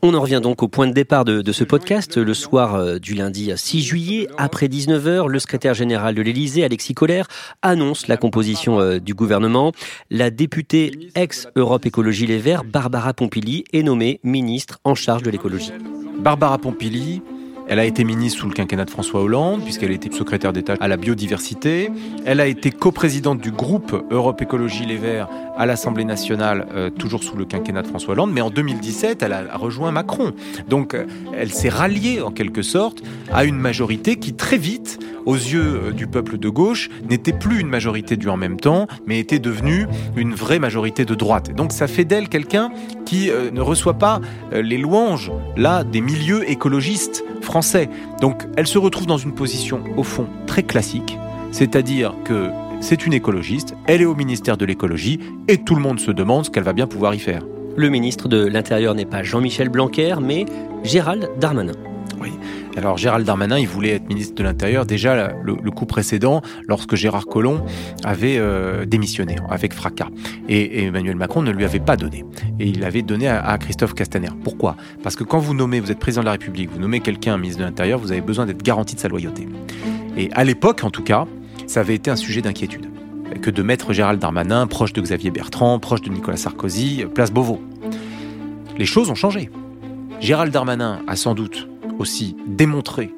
on 0.06 0.16
en 0.16 0.20
revient 0.20 0.42
donc 0.44 0.62
au 0.64 0.68
point 0.68 0.86
de 0.86 0.92
départ 0.92 1.24
de, 1.24 1.50
ce 1.54 1.64
podcast. 1.64 2.18
Le 2.18 2.34
soir 2.34 2.76
euh, 2.76 3.00
du 3.00 3.14
lundi 3.14 3.54
6 3.56 3.82
juillet, 3.82 4.28
après 4.38 4.68
19h, 4.68 5.30
le 5.30 5.40
secrétaire 5.40 5.74
général 5.74 6.14
de 6.14 6.22
l'Élysée, 6.22 6.66
Alexis 6.66 6.94
Collère, 6.94 7.28
annonce 7.62 8.10
la 8.10 8.18
composition 8.18 8.82
euh, 8.82 9.00
du 9.00 9.14
gouvernement. 9.14 9.72
La 10.10 10.30
députée 10.30 10.92
ex-Europe 11.16 11.86
Écologie 11.86 12.28
Les 12.28 12.38
Verts, 12.38 12.66
Barbara 12.66 13.14
Pompili, 13.14 13.64
est 13.72 13.84
nommée 13.84 14.20
ministre 14.26 14.82
en 14.84 14.94
charge 14.94 15.24
de 15.24 15.30
l'écologie. 15.30 15.72
Barbara 16.20 16.58
Pompili, 16.58 17.22
elle 17.68 17.80
a 17.80 17.86
été 17.86 18.04
ministre 18.04 18.40
sous 18.40 18.48
le 18.48 18.54
quinquennat 18.54 18.86
de 18.86 18.90
François 18.90 19.22
Hollande, 19.22 19.64
puisqu'elle 19.64 19.92
était 19.92 20.12
secrétaire 20.12 20.54
d'État 20.54 20.76
à 20.80 20.88
la 20.88 20.98
biodiversité. 20.98 21.90
Elle 22.26 22.40
a 22.40 22.48
été 22.48 22.72
coprésidente 22.72 23.40
du 23.40 23.52
groupe 23.52 24.06
Europe 24.12 24.42
Écologie 24.42 24.86
Les 24.86 24.98
Verts 24.98 25.30
à 25.58 25.66
l'Assemblée 25.66 26.04
nationale, 26.04 26.68
euh, 26.74 26.90
toujours 26.90 27.24
sous 27.24 27.38
le 27.38 27.46
quinquennat 27.46 27.84
de 27.84 27.88
François 27.88 28.14
Hollande. 28.14 28.32
Mais 28.34 28.42
en 28.42 28.50
2017, 28.50 29.24
elle 29.24 29.34
a 29.34 29.58
rejoint 29.58 29.92
Macron. 29.92 30.34
Donc, 30.68 30.94
euh, 30.94 31.06
elle 31.38 31.52
s'est 31.52 31.70
ralliée 31.70 32.22
en 32.22 32.32
quelque 32.32 32.64
sorte 32.64 33.02
à 33.32 33.46
une 33.46 33.58
majorité 33.58 34.18
qui 34.18 34.34
très 34.34 34.58
vite, 34.58 35.00
aux 35.26 35.36
yeux 35.36 35.82
euh, 35.86 35.92
du 35.92 36.08
peuple 36.08 36.38
de 36.38 36.50
gauche, 36.50 36.90
n'était 37.10 37.34
plus 37.34 37.60
une 37.60 37.70
majorité 37.70 38.18
du 38.18 38.28
en 38.30 38.38
même 38.38 38.60
temps, 38.60 38.88
mais 39.06 39.20
était 39.20 39.40
devenue 39.40 39.88
une 40.18 40.34
vraie 40.34 40.60
majorité 40.60 41.06
de 41.06 41.16
droite. 41.16 41.56
Donc, 41.56 41.72
ça 41.72 41.88
fait 41.88 42.06
d'elle 42.06 42.30
quelqu'un 42.30 42.72
qui 43.06 43.30
ne 43.30 43.62
reçoit 43.62 43.94
pas 43.94 44.22
les 44.52 44.78
louanges 44.78 45.32
là 45.56 45.84
des 45.84 46.02
milieux 46.02 46.50
écologistes 46.50 47.24
français. 47.42 47.53
Donc 48.20 48.44
elle 48.58 48.68
se 48.68 48.78
retrouve 48.78 49.06
dans 49.06 49.18
une 49.18 49.34
position 49.34 49.84
au 49.96 50.04
fond 50.04 50.28
très 50.48 50.64
classique, 50.64 51.18
c'est-à-dire 51.52 52.16
que 52.24 52.50
c'est 52.82 53.06
une 53.06 53.14
écologiste, 53.14 53.76
elle 53.86 54.02
est 54.02 54.06
au 54.06 54.16
ministère 54.16 54.58
de 54.58 54.66
l'écologie 54.66 55.20
et 55.48 55.60
tout 55.60 55.76
le 55.76 55.82
monde 55.82 56.00
se 56.00 56.12
demande 56.12 56.46
ce 56.46 56.50
qu'elle 56.50 56.64
va 56.64 56.74
bien 56.74 56.88
pouvoir 56.88 57.16
y 57.16 57.20
faire. 57.20 57.44
Le 57.76 57.90
ministre 57.90 58.28
de 58.28 58.46
l'Intérieur 58.46 58.94
n'est 58.94 59.06
pas 59.06 59.24
Jean-Michel 59.24 59.70
Blanquer, 59.70 60.16
mais 60.22 60.46
Gérald 60.84 61.30
Darmanin. 61.40 61.74
Oui. 62.20 62.32
Alors 62.76 62.98
Gérald 62.98 63.26
Darmanin, 63.26 63.60
il 63.60 63.68
voulait 63.68 63.92
être 63.92 64.08
ministre 64.08 64.36
de 64.36 64.44
l'Intérieur 64.44 64.86
déjà 64.86 65.34
le, 65.44 65.56
coup 65.72 65.86
précédent, 65.86 66.42
lorsque 66.68 66.96
Gérard 66.96 67.28
Collomb 67.28 67.64
avait 68.04 68.38
euh, 68.38 68.86
démissionné 68.86 69.36
avec 69.50 69.74
fracas. 69.74 70.10
Et, 70.50 70.86
Emmanuel 70.86 71.16
Macron 71.16 71.42
ne 71.42 71.52
lui 71.52 71.66
avait 71.66 71.80
pas 71.80 71.98
donné. 71.98 72.26
Et 72.60 72.68
il 72.68 72.80
l'avait 72.80 73.04
donné 73.04 73.28
à, 73.28 73.58
Christophe 73.58 73.94
Castaner. 73.94 74.30
Pourquoi? 74.44 74.76
Parce 75.04 75.16
que 75.16 75.24
quand 75.24 75.40
vous 75.40 75.54
nommez, 75.54 75.80
vous 75.80 75.92
êtes 75.92 76.00
président 76.00 76.22
de 76.22 76.26
la 76.26 76.34
République, 76.34 76.72
vous 76.72 76.80
nommez 76.80 77.00
quelqu'un 77.00 77.38
ministre 77.38 77.60
de 77.60 77.66
l'Intérieur, 77.66 78.00
vous 78.00 78.12
avez 78.12 78.22
besoin 78.22 78.46
d'être 78.46 78.64
garanti 78.64 78.96
de 78.96 79.00
sa 79.00 79.08
loyauté. 79.08 79.48
Et 80.18 80.30
à 80.34 80.44
l'époque, 80.44 80.84
en 80.84 80.90
tout 80.90 81.04
cas, 81.04 81.26
ça 81.68 81.82
avait 81.82 81.96
été 81.96 82.10
un 82.10 82.16
sujet 82.16 82.42
d'inquiétude 82.42 82.88
que 83.42 83.50
de 83.50 83.64
mettre 83.64 83.94
Gérald 83.94 84.20
Darmanin 84.20 84.68
proche 84.68 84.94
de 84.94 85.02
Xavier 85.02 85.32
Bertrand, 85.32 85.80
proche 85.80 86.02
de 86.02 86.10
Nicolas 86.10 86.38
Sarkozy, 86.38 87.06
place 87.14 87.32
Beauvau. 87.32 87.62
Les 88.78 88.86
choses 88.86 89.10
ont 89.10 89.16
changé. 89.16 89.50
Gérald 90.20 90.54
Darmanin 90.54 91.02
a 91.08 91.16
sans 91.16 91.34
doute 91.34 91.68
aussi 92.00 92.36
démontré 92.48 93.12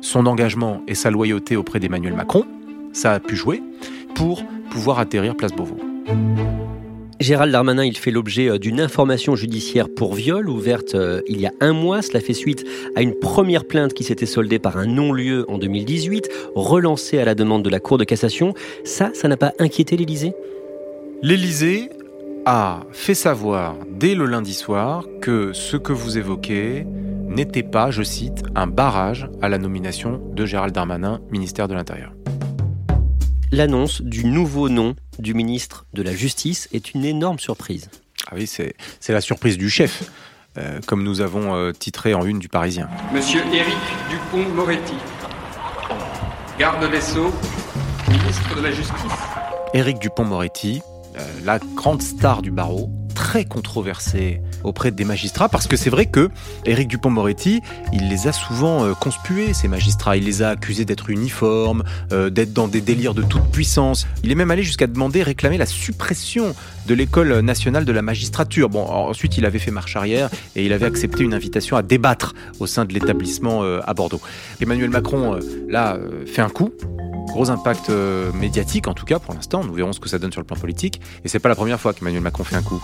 son 0.00 0.26
engagement 0.26 0.82
et 0.88 0.94
sa 0.94 1.10
loyauté 1.10 1.56
auprès 1.56 1.80
d'Emmanuel 1.80 2.14
Macron, 2.14 2.44
ça 2.92 3.12
a 3.12 3.20
pu 3.20 3.36
jouer, 3.36 3.62
pour 4.14 4.42
pouvoir 4.70 4.98
atterrir 4.98 5.36
place 5.36 5.52
Beauvau. 5.52 5.78
Gérald 7.20 7.52
Darmanin, 7.52 7.84
il 7.84 7.98
fait 7.98 8.10
l'objet 8.10 8.48
euh, 8.48 8.58
d'une 8.58 8.80
information 8.80 9.36
judiciaire 9.36 9.90
pour 9.94 10.14
viol 10.14 10.48
ouverte 10.48 10.94
euh, 10.94 11.20
il 11.28 11.38
y 11.38 11.46
a 11.46 11.52
un 11.60 11.74
mois. 11.74 12.00
Cela 12.00 12.20
fait 12.20 12.32
suite 12.32 12.64
à 12.96 13.02
une 13.02 13.14
première 13.14 13.66
plainte 13.66 13.92
qui 13.92 14.04
s'était 14.04 14.24
soldée 14.24 14.58
par 14.58 14.78
un 14.78 14.86
non-lieu 14.86 15.44
en 15.50 15.58
2018, 15.58 16.30
relancée 16.54 17.18
à 17.18 17.26
la 17.26 17.34
demande 17.34 17.62
de 17.62 17.68
la 17.68 17.78
Cour 17.78 17.98
de 17.98 18.04
cassation. 18.04 18.54
Ça, 18.84 19.10
ça 19.12 19.28
n'a 19.28 19.36
pas 19.36 19.52
inquiété 19.58 19.98
l'Élysée? 19.98 20.32
L'Élysée 21.22 21.90
a 22.46 22.80
fait 22.90 23.14
savoir 23.14 23.76
dès 23.90 24.14
le 24.14 24.24
lundi 24.24 24.54
soir 24.54 25.04
que 25.20 25.52
ce 25.52 25.76
que 25.76 25.92
vous 25.92 26.16
évoquez 26.16 26.86
n'était 27.30 27.62
pas, 27.62 27.90
je 27.90 28.02
cite, 28.02 28.42
un 28.54 28.66
barrage 28.66 29.30
à 29.40 29.48
la 29.48 29.56
nomination 29.56 30.20
de 30.34 30.44
Gérald 30.44 30.74
Darmanin, 30.74 31.20
ministère 31.30 31.68
de 31.68 31.74
l'Intérieur. 31.74 32.12
L'annonce 33.52 34.02
du 34.02 34.24
nouveau 34.24 34.68
nom 34.68 34.94
du 35.18 35.34
ministre 35.34 35.86
de 35.94 36.02
la 36.02 36.14
Justice 36.14 36.68
est 36.72 36.92
une 36.92 37.04
énorme 37.04 37.38
surprise. 37.38 37.88
Ah 38.28 38.34
oui, 38.36 38.46
c'est 38.46 38.74
la 39.08 39.20
surprise 39.20 39.58
du 39.58 39.70
chef, 39.70 40.10
euh, 40.58 40.80
comme 40.86 41.02
nous 41.02 41.20
avons 41.20 41.54
euh, 41.54 41.72
titré 41.72 42.14
en 42.14 42.24
une 42.24 42.38
du 42.38 42.48
Parisien. 42.48 42.88
Monsieur 43.12 43.40
Éric 43.52 43.76
Dupont-Moretti, 44.10 44.94
garde 46.58 46.90
des 46.90 47.00
Sceaux, 47.00 47.32
ministre 48.08 48.56
de 48.56 48.60
la 48.60 48.72
Justice. 48.72 49.12
Éric 49.72 49.98
Dupont-Moretti, 50.00 50.82
euh, 51.16 51.26
la 51.44 51.58
grande 51.58 52.02
star 52.02 52.42
du 52.42 52.50
barreau, 52.50 52.90
très 53.20 53.44
controversé 53.44 54.40
auprès 54.64 54.90
des 54.92 55.04
magistrats 55.04 55.50
parce 55.50 55.66
que 55.66 55.76
c'est 55.76 55.90
vrai 55.90 56.06
que 56.06 56.30
Éric 56.64 56.88
Dupont-Moretti, 56.88 57.60
il 57.92 58.08
les 58.08 58.28
a 58.28 58.32
souvent 58.32 58.82
euh, 58.86 58.94
conspués 58.94 59.52
ces 59.52 59.68
magistrats, 59.68 60.16
il 60.16 60.24
les 60.24 60.40
a 60.40 60.48
accusés 60.48 60.86
d'être 60.86 61.10
uniformes, 61.10 61.84
euh, 62.12 62.30
d'être 62.30 62.54
dans 62.54 62.66
des 62.66 62.80
délires 62.80 63.12
de 63.12 63.20
toute 63.20 63.44
puissance. 63.52 64.06
Il 64.24 64.32
est 64.32 64.34
même 64.34 64.50
allé 64.50 64.62
jusqu'à 64.62 64.86
demander 64.86 65.22
réclamer 65.22 65.58
la 65.58 65.66
suppression 65.66 66.54
de 66.86 66.94
l'école 66.94 67.40
nationale 67.40 67.84
de 67.84 67.92
la 67.92 68.00
magistrature. 68.00 68.70
Bon, 68.70 68.84
ensuite 68.84 69.36
il 69.36 69.44
avait 69.44 69.58
fait 69.58 69.70
marche 69.70 69.96
arrière 69.96 70.30
et 70.56 70.64
il 70.64 70.72
avait 70.72 70.86
accepté 70.86 71.22
une 71.22 71.34
invitation 71.34 71.76
à 71.76 71.82
débattre 71.82 72.34
au 72.58 72.66
sein 72.66 72.86
de 72.86 72.94
l'établissement 72.94 73.64
euh, 73.64 73.80
à 73.86 73.92
Bordeaux. 73.92 74.22
Emmanuel 74.62 74.88
Macron 74.88 75.38
là 75.68 75.98
fait 76.24 76.40
un 76.40 76.48
coup 76.48 76.72
gros 77.26 77.50
impact 77.50 77.92
médiatique 78.34 78.88
en 78.88 78.94
tout 78.94 79.04
cas 79.04 79.18
pour 79.18 79.34
l'instant. 79.34 79.62
Nous 79.62 79.74
verrons 79.74 79.92
ce 79.92 80.00
que 80.00 80.08
ça 80.08 80.18
donne 80.18 80.32
sur 80.32 80.40
le 80.40 80.46
plan 80.46 80.56
politique. 80.56 81.00
Et 81.24 81.28
c'est 81.28 81.38
pas 81.38 81.48
la 81.48 81.54
première 81.54 81.78
fois 81.78 81.92
qu'Emmanuel 81.92 82.22
Macron 82.22 82.42
fait 82.42 82.56
un 82.56 82.62
coup. 82.62 82.82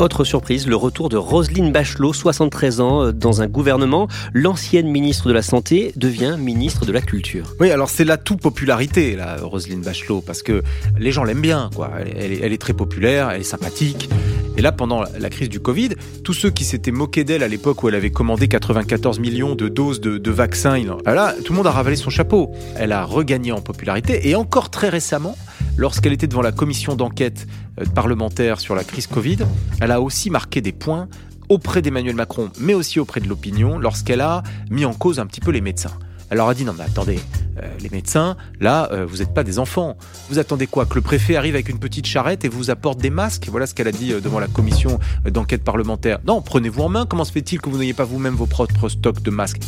Autre 0.00 0.22
surprise, 0.22 0.68
le 0.68 0.76
retour 0.76 1.08
de 1.08 1.16
Roselyne 1.16 1.72
Bachelot, 1.72 2.12
73 2.12 2.80
ans, 2.80 3.02
euh, 3.02 3.12
dans 3.12 3.42
un 3.42 3.48
gouvernement. 3.48 4.06
L'ancienne 4.32 4.86
ministre 4.86 5.26
de 5.26 5.32
la 5.32 5.42
Santé 5.42 5.92
devient 5.96 6.36
ministre 6.38 6.86
de 6.86 6.92
la 6.92 7.00
Culture. 7.00 7.56
Oui, 7.58 7.72
alors 7.72 7.90
c'est 7.90 8.04
la 8.04 8.16
toute 8.16 8.40
popularité, 8.40 9.16
là, 9.16 9.38
Roselyne 9.42 9.80
Bachelot, 9.80 10.20
parce 10.20 10.44
que 10.44 10.62
les 11.00 11.10
gens 11.10 11.24
l'aiment 11.24 11.40
bien, 11.40 11.68
quoi. 11.74 11.90
Elle, 12.16 12.52
est 12.52 12.60
très 12.60 12.74
populaire, 12.74 13.30
elle 13.30 13.40
est 13.40 13.44
sympathique. 13.44 14.08
Et 14.56 14.62
là, 14.62 14.70
pendant 14.70 15.02
la 15.02 15.30
crise 15.30 15.48
du 15.48 15.58
Covid, 15.58 15.90
tous 16.22 16.32
ceux 16.32 16.50
qui 16.50 16.64
s'étaient 16.64 16.92
moqués 16.92 17.24
d'elle 17.24 17.42
à 17.42 17.48
l'époque 17.48 17.82
où 17.82 17.88
elle 17.88 17.96
avait 17.96 18.10
commandé 18.10 18.46
94 18.46 19.18
millions 19.18 19.56
de 19.56 19.68
doses 19.68 20.00
de, 20.00 20.16
de 20.18 20.30
vaccins, 20.30 20.78
là, 21.06 21.34
tout 21.44 21.52
le 21.52 21.56
monde 21.56 21.66
a 21.66 21.72
ravalé 21.72 21.96
son 21.96 22.10
chapeau. 22.10 22.52
Elle 22.76 22.92
a 22.92 23.04
regagné 23.04 23.50
en 23.50 23.60
popularité 23.60 24.28
et 24.28 24.36
encore 24.36 24.70
très 24.70 24.88
récemment, 24.88 25.36
lorsqu'elle 25.78 26.12
était 26.12 26.26
devant 26.26 26.42
la 26.42 26.52
commission 26.52 26.94
d'enquête 26.94 27.46
euh, 27.80 27.86
parlementaire 27.86 28.60
sur 28.60 28.74
la 28.74 28.84
crise 28.84 29.06
Covid, 29.06 29.38
elle 29.80 29.92
a 29.92 30.02
aussi 30.02 30.28
marqué 30.28 30.60
des 30.60 30.72
points 30.72 31.08
auprès 31.48 31.80
d'Emmanuel 31.80 32.14
Macron, 32.14 32.50
mais 32.60 32.74
aussi 32.74 33.00
auprès 33.00 33.20
de 33.20 33.28
l'opinion, 33.28 33.78
lorsqu'elle 33.78 34.20
a 34.20 34.42
mis 34.70 34.84
en 34.84 34.92
cause 34.92 35.18
un 35.18 35.26
petit 35.26 35.40
peu 35.40 35.50
les 35.50 35.62
médecins. 35.62 35.92
Elle 36.28 36.36
leur 36.36 36.48
a 36.48 36.54
dit 36.54 36.66
non 36.66 36.74
mais 36.76 36.84
attendez, 36.84 37.18
euh, 37.62 37.66
les 37.80 37.88
médecins, 37.88 38.36
là, 38.60 38.90
euh, 38.92 39.06
vous 39.06 39.18
n'êtes 39.18 39.32
pas 39.32 39.44
des 39.44 39.58
enfants. 39.58 39.96
Vous 40.28 40.38
attendez 40.38 40.66
quoi? 40.66 40.84
Que 40.84 40.96
le 40.96 41.00
préfet 41.00 41.36
arrive 41.36 41.54
avec 41.54 41.70
une 41.70 41.78
petite 41.78 42.06
charrette 42.06 42.44
et 42.44 42.48
vous 42.48 42.68
apporte 42.68 43.00
des 43.00 43.08
masques? 43.08 43.48
Voilà 43.50 43.66
ce 43.66 43.74
qu'elle 43.74 43.88
a 43.88 43.92
dit 43.92 44.10
devant 44.10 44.40
la 44.40 44.48
commission 44.48 44.98
d'enquête 45.24 45.64
parlementaire. 45.64 46.18
Non, 46.26 46.42
prenez-vous 46.42 46.82
en 46.82 46.90
main. 46.90 47.06
Comment 47.06 47.24
se 47.24 47.32
fait-il 47.32 47.62
que 47.62 47.70
vous 47.70 47.78
n'ayez 47.78 47.94
pas 47.94 48.04
vous-même 48.04 48.34
vos 48.34 48.46
propres 48.46 48.90
stocks 48.90 49.22
de 49.22 49.30
masques? 49.30 49.62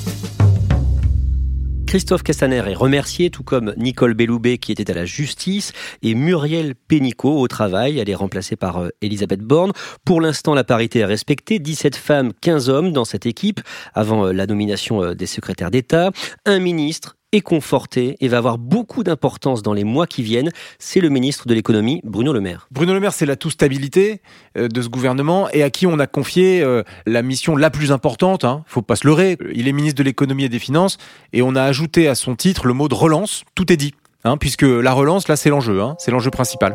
Christophe 1.91 2.23
Castaner 2.23 2.63
est 2.69 2.75
remercié, 2.75 3.31
tout 3.31 3.43
comme 3.43 3.75
Nicole 3.77 4.15
Belloubet 4.15 4.59
qui 4.59 4.71
était 4.71 4.93
à 4.93 4.95
la 4.95 5.07
justice 5.07 5.73
et 6.03 6.15
Muriel 6.15 6.77
Pénicaud 6.77 7.41
au 7.41 7.49
travail. 7.49 7.99
Elle 7.99 8.09
est 8.09 8.15
remplacée 8.15 8.55
par 8.55 8.77
euh, 8.77 8.91
Elisabeth 9.03 9.41
Borne. 9.41 9.73
Pour 10.05 10.21
l'instant, 10.21 10.55
la 10.55 10.63
parité 10.63 11.01
est 11.01 11.05
respectée. 11.05 11.59
17 11.59 11.97
femmes, 11.97 12.33
15 12.43 12.69
hommes 12.69 12.93
dans 12.93 13.05
cette 13.05 13.27
équipe 13.27 13.61
avant 13.93 14.27
euh, 14.27 14.33
la 14.33 14.47
nomination 14.47 15.03
euh, 15.03 15.15
des 15.17 15.27
secrétaires 15.27 15.73
d'État. 15.73 16.13
Un 16.47 16.61
ministre 16.61 17.17
est 17.33 17.41
conforté 17.41 18.17
et 18.21 18.29
va 18.29 18.39
avoir 18.39 18.59
beaucoup 18.59 19.05
d'importance 19.05 19.63
dans 19.63 19.73
les 19.73 19.85
mois 19.85 20.07
qui 20.07 20.23
viennent. 20.23 20.51
C'est 20.79 21.01
le 21.01 21.09
ministre 21.09 21.47
de 21.47 21.55
l'économie, 21.55 22.01
Bruno 22.05 22.33
Le 22.33 22.41
Maire. 22.41 22.67
Bruno 22.71 22.93
Le 22.93 23.01
Maire, 23.01 23.13
c'est 23.13 23.27
la 23.27 23.37
tout 23.37 23.51
stabilité 23.51 24.21
euh, 24.57 24.69
de 24.69 24.83
ce 24.83 24.89
gouvernement 24.89 25.49
et 25.51 25.63
à 25.63 25.71
qui 25.71 25.87
on 25.87 25.99
a 25.99 26.07
confié 26.07 26.63
euh, 26.63 26.83
la 27.07 27.23
mission 27.23 27.57
la 27.57 27.71
plus 27.71 27.93
importante. 27.93 28.45
Hein, 28.45 28.65
faut 28.67 28.83
pas 28.83 28.97
se 28.97 29.07
leurrer. 29.07 29.39
Il 29.55 29.69
est 29.69 29.73
ministre 29.73 29.99
de 29.99 30.03
l'économie 30.03 30.45
et 30.45 30.49
des 30.49 30.59
finances 30.59 30.99
et 31.33 31.43
on 31.43 31.55
a 31.55 31.63
ajouté 31.63 32.09
à 32.09 32.15
son 32.15 32.35
titre 32.35 32.67
le 32.67 32.75
mot 32.75 32.89
de 32.89 32.95
relance. 32.95 33.45
Tout 33.55 33.73
est 33.73 33.77
dit, 33.77 33.95
hein, 34.25 34.37
puisque 34.37 34.63
la 34.63 34.93
relance, 34.93 35.29
là, 35.29 35.37
c'est 35.37 35.51
l'enjeu. 35.51 35.81
Hein, 35.81 35.95
c'est 35.99 36.11
l'enjeu 36.11 36.31
principal. 36.31 36.75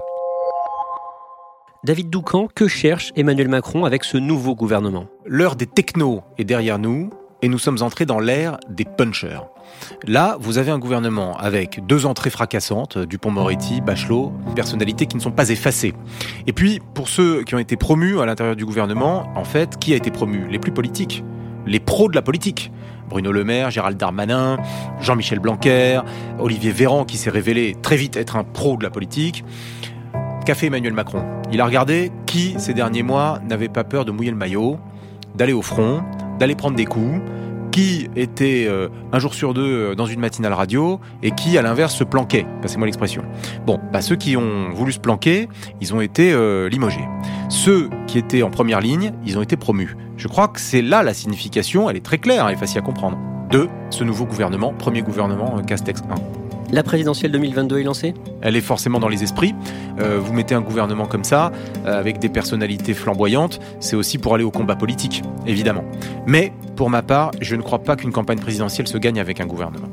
David 1.84 2.10
Doucan, 2.10 2.48
que 2.54 2.68
cherche 2.68 3.12
Emmanuel 3.16 3.48
Macron 3.48 3.86
avec 3.86 4.04
ce 4.04 4.18
nouveau 4.18 4.56
gouvernement? 4.56 5.06
L'heure 5.26 5.56
des 5.56 5.68
technos 5.68 6.24
est 6.40 6.44
derrière 6.44 6.80
nous 6.80 7.12
et 7.44 7.48
nous 7.48 7.60
sommes 7.60 7.84
entrés 7.84 8.08
dans 8.08 8.20
l'ère 8.20 8.58
des 8.70 8.86
punchers. 8.86 9.42
Là, 10.08 10.38
vous 10.40 10.58
avez 10.58 10.72
un 10.72 10.80
gouvernement 10.80 11.38
avec 11.38 11.86
deux 11.86 12.06
entrées 12.06 12.30
fracassantes, 12.30 12.98
Dupont-Moretti, 12.98 13.82
Bachelot, 13.82 14.34
personnalités 14.56 15.06
qui 15.06 15.16
ne 15.16 15.22
sont 15.22 15.32
pas 15.32 15.50
effacées. 15.50 15.94
Et 16.48 16.54
puis, 16.54 16.82
pour 16.94 17.10
ceux 17.10 17.44
qui 17.44 17.56
ont 17.56 17.60
été 17.60 17.76
promus 17.76 18.20
à 18.20 18.26
l'intérieur 18.26 18.56
du 18.56 18.66
gouvernement, 18.66 19.28
en 19.36 19.44
fait, 19.44 19.78
qui 19.80 19.94
a 19.94 19.96
été 19.96 20.12
promu? 20.12 20.48
Les 20.50 20.60
plus 20.60 20.72
politiques, 20.72 21.24
les 21.66 21.80
pros 21.80 22.10
de 22.10 22.16
la 22.16 22.22
politique. 22.22 22.72
Bruno 23.10 23.32
Le 23.32 23.44
Maire, 23.44 23.70
Gérald 23.70 23.98
Darmanin, 23.98 24.58
Jean-Michel 25.00 25.40
Blanquer, 25.40 26.02
Olivier 26.40 26.72
Véran 26.72 27.06
qui 27.06 27.18
s'est 27.18 27.30
révélé 27.30 27.76
très 27.80 27.98
vite 27.98 28.18
être 28.18 28.36
un 28.36 28.44
pro 28.44 28.78
de 28.78 28.84
la 28.84 28.90
politique. 28.90 29.44
Qu'a 30.46 30.56
fait 30.56 30.68
Emmanuel 30.68 30.94
Macron? 30.94 31.24
Il 31.52 31.62
a 31.62 31.66
regardé 31.66 32.12
qui, 32.26 32.56
ces 32.58 32.74
derniers 32.74 33.04
mois, 33.04 33.40
n'avait 33.48 33.70
pas 33.70 33.84
peur 33.84 34.06
de 34.06 34.12
mouiller 34.12 34.32
le 34.32 34.38
maillot, 34.38 34.80
d'aller 35.36 35.54
au 35.54 35.62
front, 35.62 36.02
d'aller 36.40 36.56
prendre 36.56 36.76
des 36.76 36.86
coups, 36.86 37.22
qui 37.76 38.08
était 38.16 38.68
euh, 38.70 38.88
un 39.12 39.20
jour 39.20 39.34
sur 39.34 39.54
deux 39.54 39.62
euh, 39.62 39.96
dans 39.96 40.06
une 40.06 40.22
matinale 40.22 40.54
radio 40.54 41.02
et 41.22 41.32
qui, 41.32 41.58
à 41.58 41.62
l'inverse, 41.62 41.94
se 41.94 42.06
planquait. 42.06 42.46
Passez-moi 42.62 42.88
l'expression. 42.88 43.22
Bon, 43.66 43.82
bah, 43.92 44.02
ceux 44.02 44.16
qui 44.16 44.38
ont 44.38 44.70
voulu 44.74 44.94
se 44.94 45.00
planquer, 45.00 45.50
ils 45.82 45.94
ont 45.94 46.00
été 46.00 46.32
euh, 46.32 46.70
limogés. 46.70 47.04
Ceux 47.50 47.90
qui 48.08 48.18
étaient 48.18 48.44
en 48.44 48.50
première 48.50 48.80
ligne, 48.80 49.12
ils 49.26 49.38
ont 49.38 49.42
été 49.42 49.58
promus. 49.58 49.98
Je 50.16 50.30
crois 50.30 50.48
que 50.48 50.62
c'est 50.62 50.82
là 50.82 51.04
la 51.04 51.14
signification, 51.14 51.90
elle 51.90 51.98
est 51.98 52.06
très 52.06 52.18
claire, 52.18 52.48
elle 52.48 52.54
est 52.54 52.58
facile 52.58 52.78
à 52.78 52.82
comprendre, 52.82 53.18
de 53.52 53.68
ce 53.90 54.06
nouveau 54.06 54.24
gouvernement, 54.24 54.72
premier 54.72 55.02
gouvernement 55.02 55.62
Castex 55.68 56.02
1. 56.10 56.45
La 56.72 56.82
présidentielle 56.82 57.32
2022 57.32 57.80
est 57.80 57.84
lancée? 57.84 58.14
Elle 58.42 58.56
est 58.56 58.62
forcément 58.62 59.00
dans 59.00 59.08
les 59.08 59.24
esprits. 59.24 59.54
Euh, 60.00 60.20
vous 60.20 60.34
mettez 60.34 60.56
un 60.56 60.62
gouvernement 60.62 61.06
comme 61.06 61.24
ça, 61.24 61.52
euh, 61.86 62.00
avec 62.00 62.20
des 62.20 62.30
personnalités 62.30 62.94
flamboyantes, 62.94 63.60
c'est 63.80 63.96
aussi 63.96 64.18
pour 64.18 64.34
aller 64.34 64.44
au 64.44 64.52
combat 64.52 64.76
politique, 64.76 65.24
évidemment. 65.46 65.84
Mais, 66.26 66.52
pour 66.76 66.90
ma 66.90 67.04
part, 67.04 67.32
je 67.40 67.56
ne 67.56 67.62
crois 67.62 67.80
pas 67.80 67.96
qu'une 67.96 68.12
campagne 68.12 68.40
présidentielle 68.40 68.88
se 68.88 68.98
gagne 68.98 69.20
avec 69.20 69.40
un 69.40 69.46
gouvernement. 69.46 69.90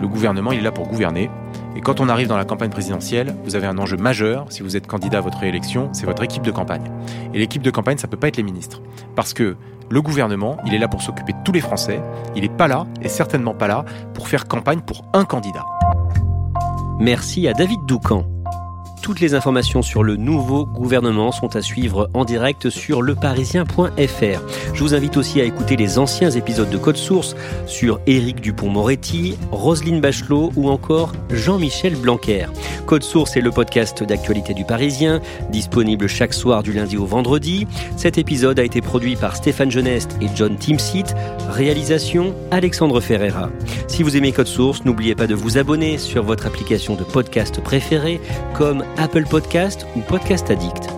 Le 0.00 0.06
gouvernement, 0.06 0.52
il 0.52 0.60
est 0.60 0.62
là 0.62 0.70
pour 0.70 0.86
gouverner. 0.86 1.30
Et 1.76 1.80
quand 1.80 2.00
on 2.00 2.08
arrive 2.08 2.28
dans 2.28 2.36
la 2.36 2.44
campagne 2.44 2.70
présidentielle, 2.70 3.34
vous 3.44 3.56
avez 3.56 3.66
un 3.66 3.76
enjeu 3.78 3.96
majeur, 3.96 4.46
si 4.50 4.62
vous 4.62 4.76
êtes 4.76 4.86
candidat 4.86 5.18
à 5.18 5.20
votre 5.20 5.38
réélection, 5.38 5.90
c'est 5.92 6.06
votre 6.06 6.22
équipe 6.22 6.42
de 6.42 6.50
campagne. 6.52 6.90
Et 7.34 7.38
l'équipe 7.38 7.62
de 7.62 7.70
campagne, 7.70 7.98
ça 7.98 8.08
peut 8.08 8.16
pas 8.16 8.28
être 8.28 8.36
les 8.36 8.42
ministres. 8.44 8.80
Parce 9.16 9.34
que 9.34 9.56
le 9.90 10.02
gouvernement, 10.02 10.58
il 10.64 10.74
est 10.74 10.78
là 10.78 10.88
pour 10.88 11.02
s'occuper 11.02 11.32
de 11.32 11.38
tous 11.44 11.52
les 11.52 11.60
Français. 11.60 12.00
Il 12.36 12.42
n'est 12.42 12.48
pas 12.48 12.68
là, 12.68 12.86
et 13.02 13.08
certainement 13.08 13.54
pas 13.54 13.68
là, 13.68 13.84
pour 14.14 14.28
faire 14.28 14.46
campagne 14.46 14.80
pour 14.80 15.04
un 15.12 15.24
candidat. 15.24 15.64
Merci 17.00 17.46
à 17.46 17.52
David 17.52 17.78
Doucan. 17.86 18.26
Toutes 19.02 19.20
les 19.20 19.34
informations 19.34 19.82
sur 19.82 20.02
le 20.02 20.16
nouveau 20.16 20.66
gouvernement 20.66 21.32
sont 21.32 21.56
à 21.56 21.62
suivre 21.62 22.10
en 22.12 22.24
direct 22.24 22.68
sur 22.68 23.00
leparisien.fr. 23.00 24.74
Je 24.74 24.82
vous 24.82 24.94
invite 24.94 25.16
aussi 25.16 25.40
à 25.40 25.44
écouter 25.44 25.76
les 25.76 25.98
anciens 25.98 26.30
épisodes 26.30 26.68
de 26.68 26.76
Code 26.76 26.96
Source 26.96 27.36
sur 27.66 28.00
Éric 28.06 28.40
Dupont-Moretti, 28.40 29.38
Roselyne 29.50 30.00
Bachelot 30.00 30.52
ou 30.56 30.68
encore 30.68 31.12
Jean-Michel 31.30 31.96
Blanquer. 31.96 32.46
Code 32.84 33.02
Source 33.02 33.36
est 33.36 33.40
le 33.40 33.50
podcast 33.50 34.02
d'actualité 34.02 34.52
du 34.52 34.64
Parisien, 34.64 35.20
disponible 35.50 36.06
chaque 36.06 36.34
soir 36.34 36.62
du 36.62 36.72
lundi 36.72 36.96
au 36.96 37.06
vendredi. 37.06 37.66
Cet 37.96 38.18
épisode 38.18 38.58
a 38.58 38.64
été 38.64 38.80
produit 38.80 39.16
par 39.16 39.36
Stéphane 39.36 39.70
Geneste 39.70 40.16
et 40.20 40.26
John 40.34 40.56
Timsit. 40.56 41.14
Réalisation 41.58 42.36
Alexandre 42.52 43.00
Ferreira. 43.00 43.50
Si 43.88 44.04
vous 44.04 44.16
aimez 44.16 44.30
Code 44.30 44.46
Source, 44.46 44.84
n'oubliez 44.84 45.16
pas 45.16 45.26
de 45.26 45.34
vous 45.34 45.58
abonner 45.58 45.98
sur 45.98 46.22
votre 46.22 46.46
application 46.46 46.94
de 46.94 47.02
podcast 47.02 47.60
préférée 47.60 48.20
comme 48.54 48.84
Apple 48.96 49.24
Podcast 49.28 49.84
ou 49.96 50.00
Podcast 50.02 50.52
Addict. 50.52 50.97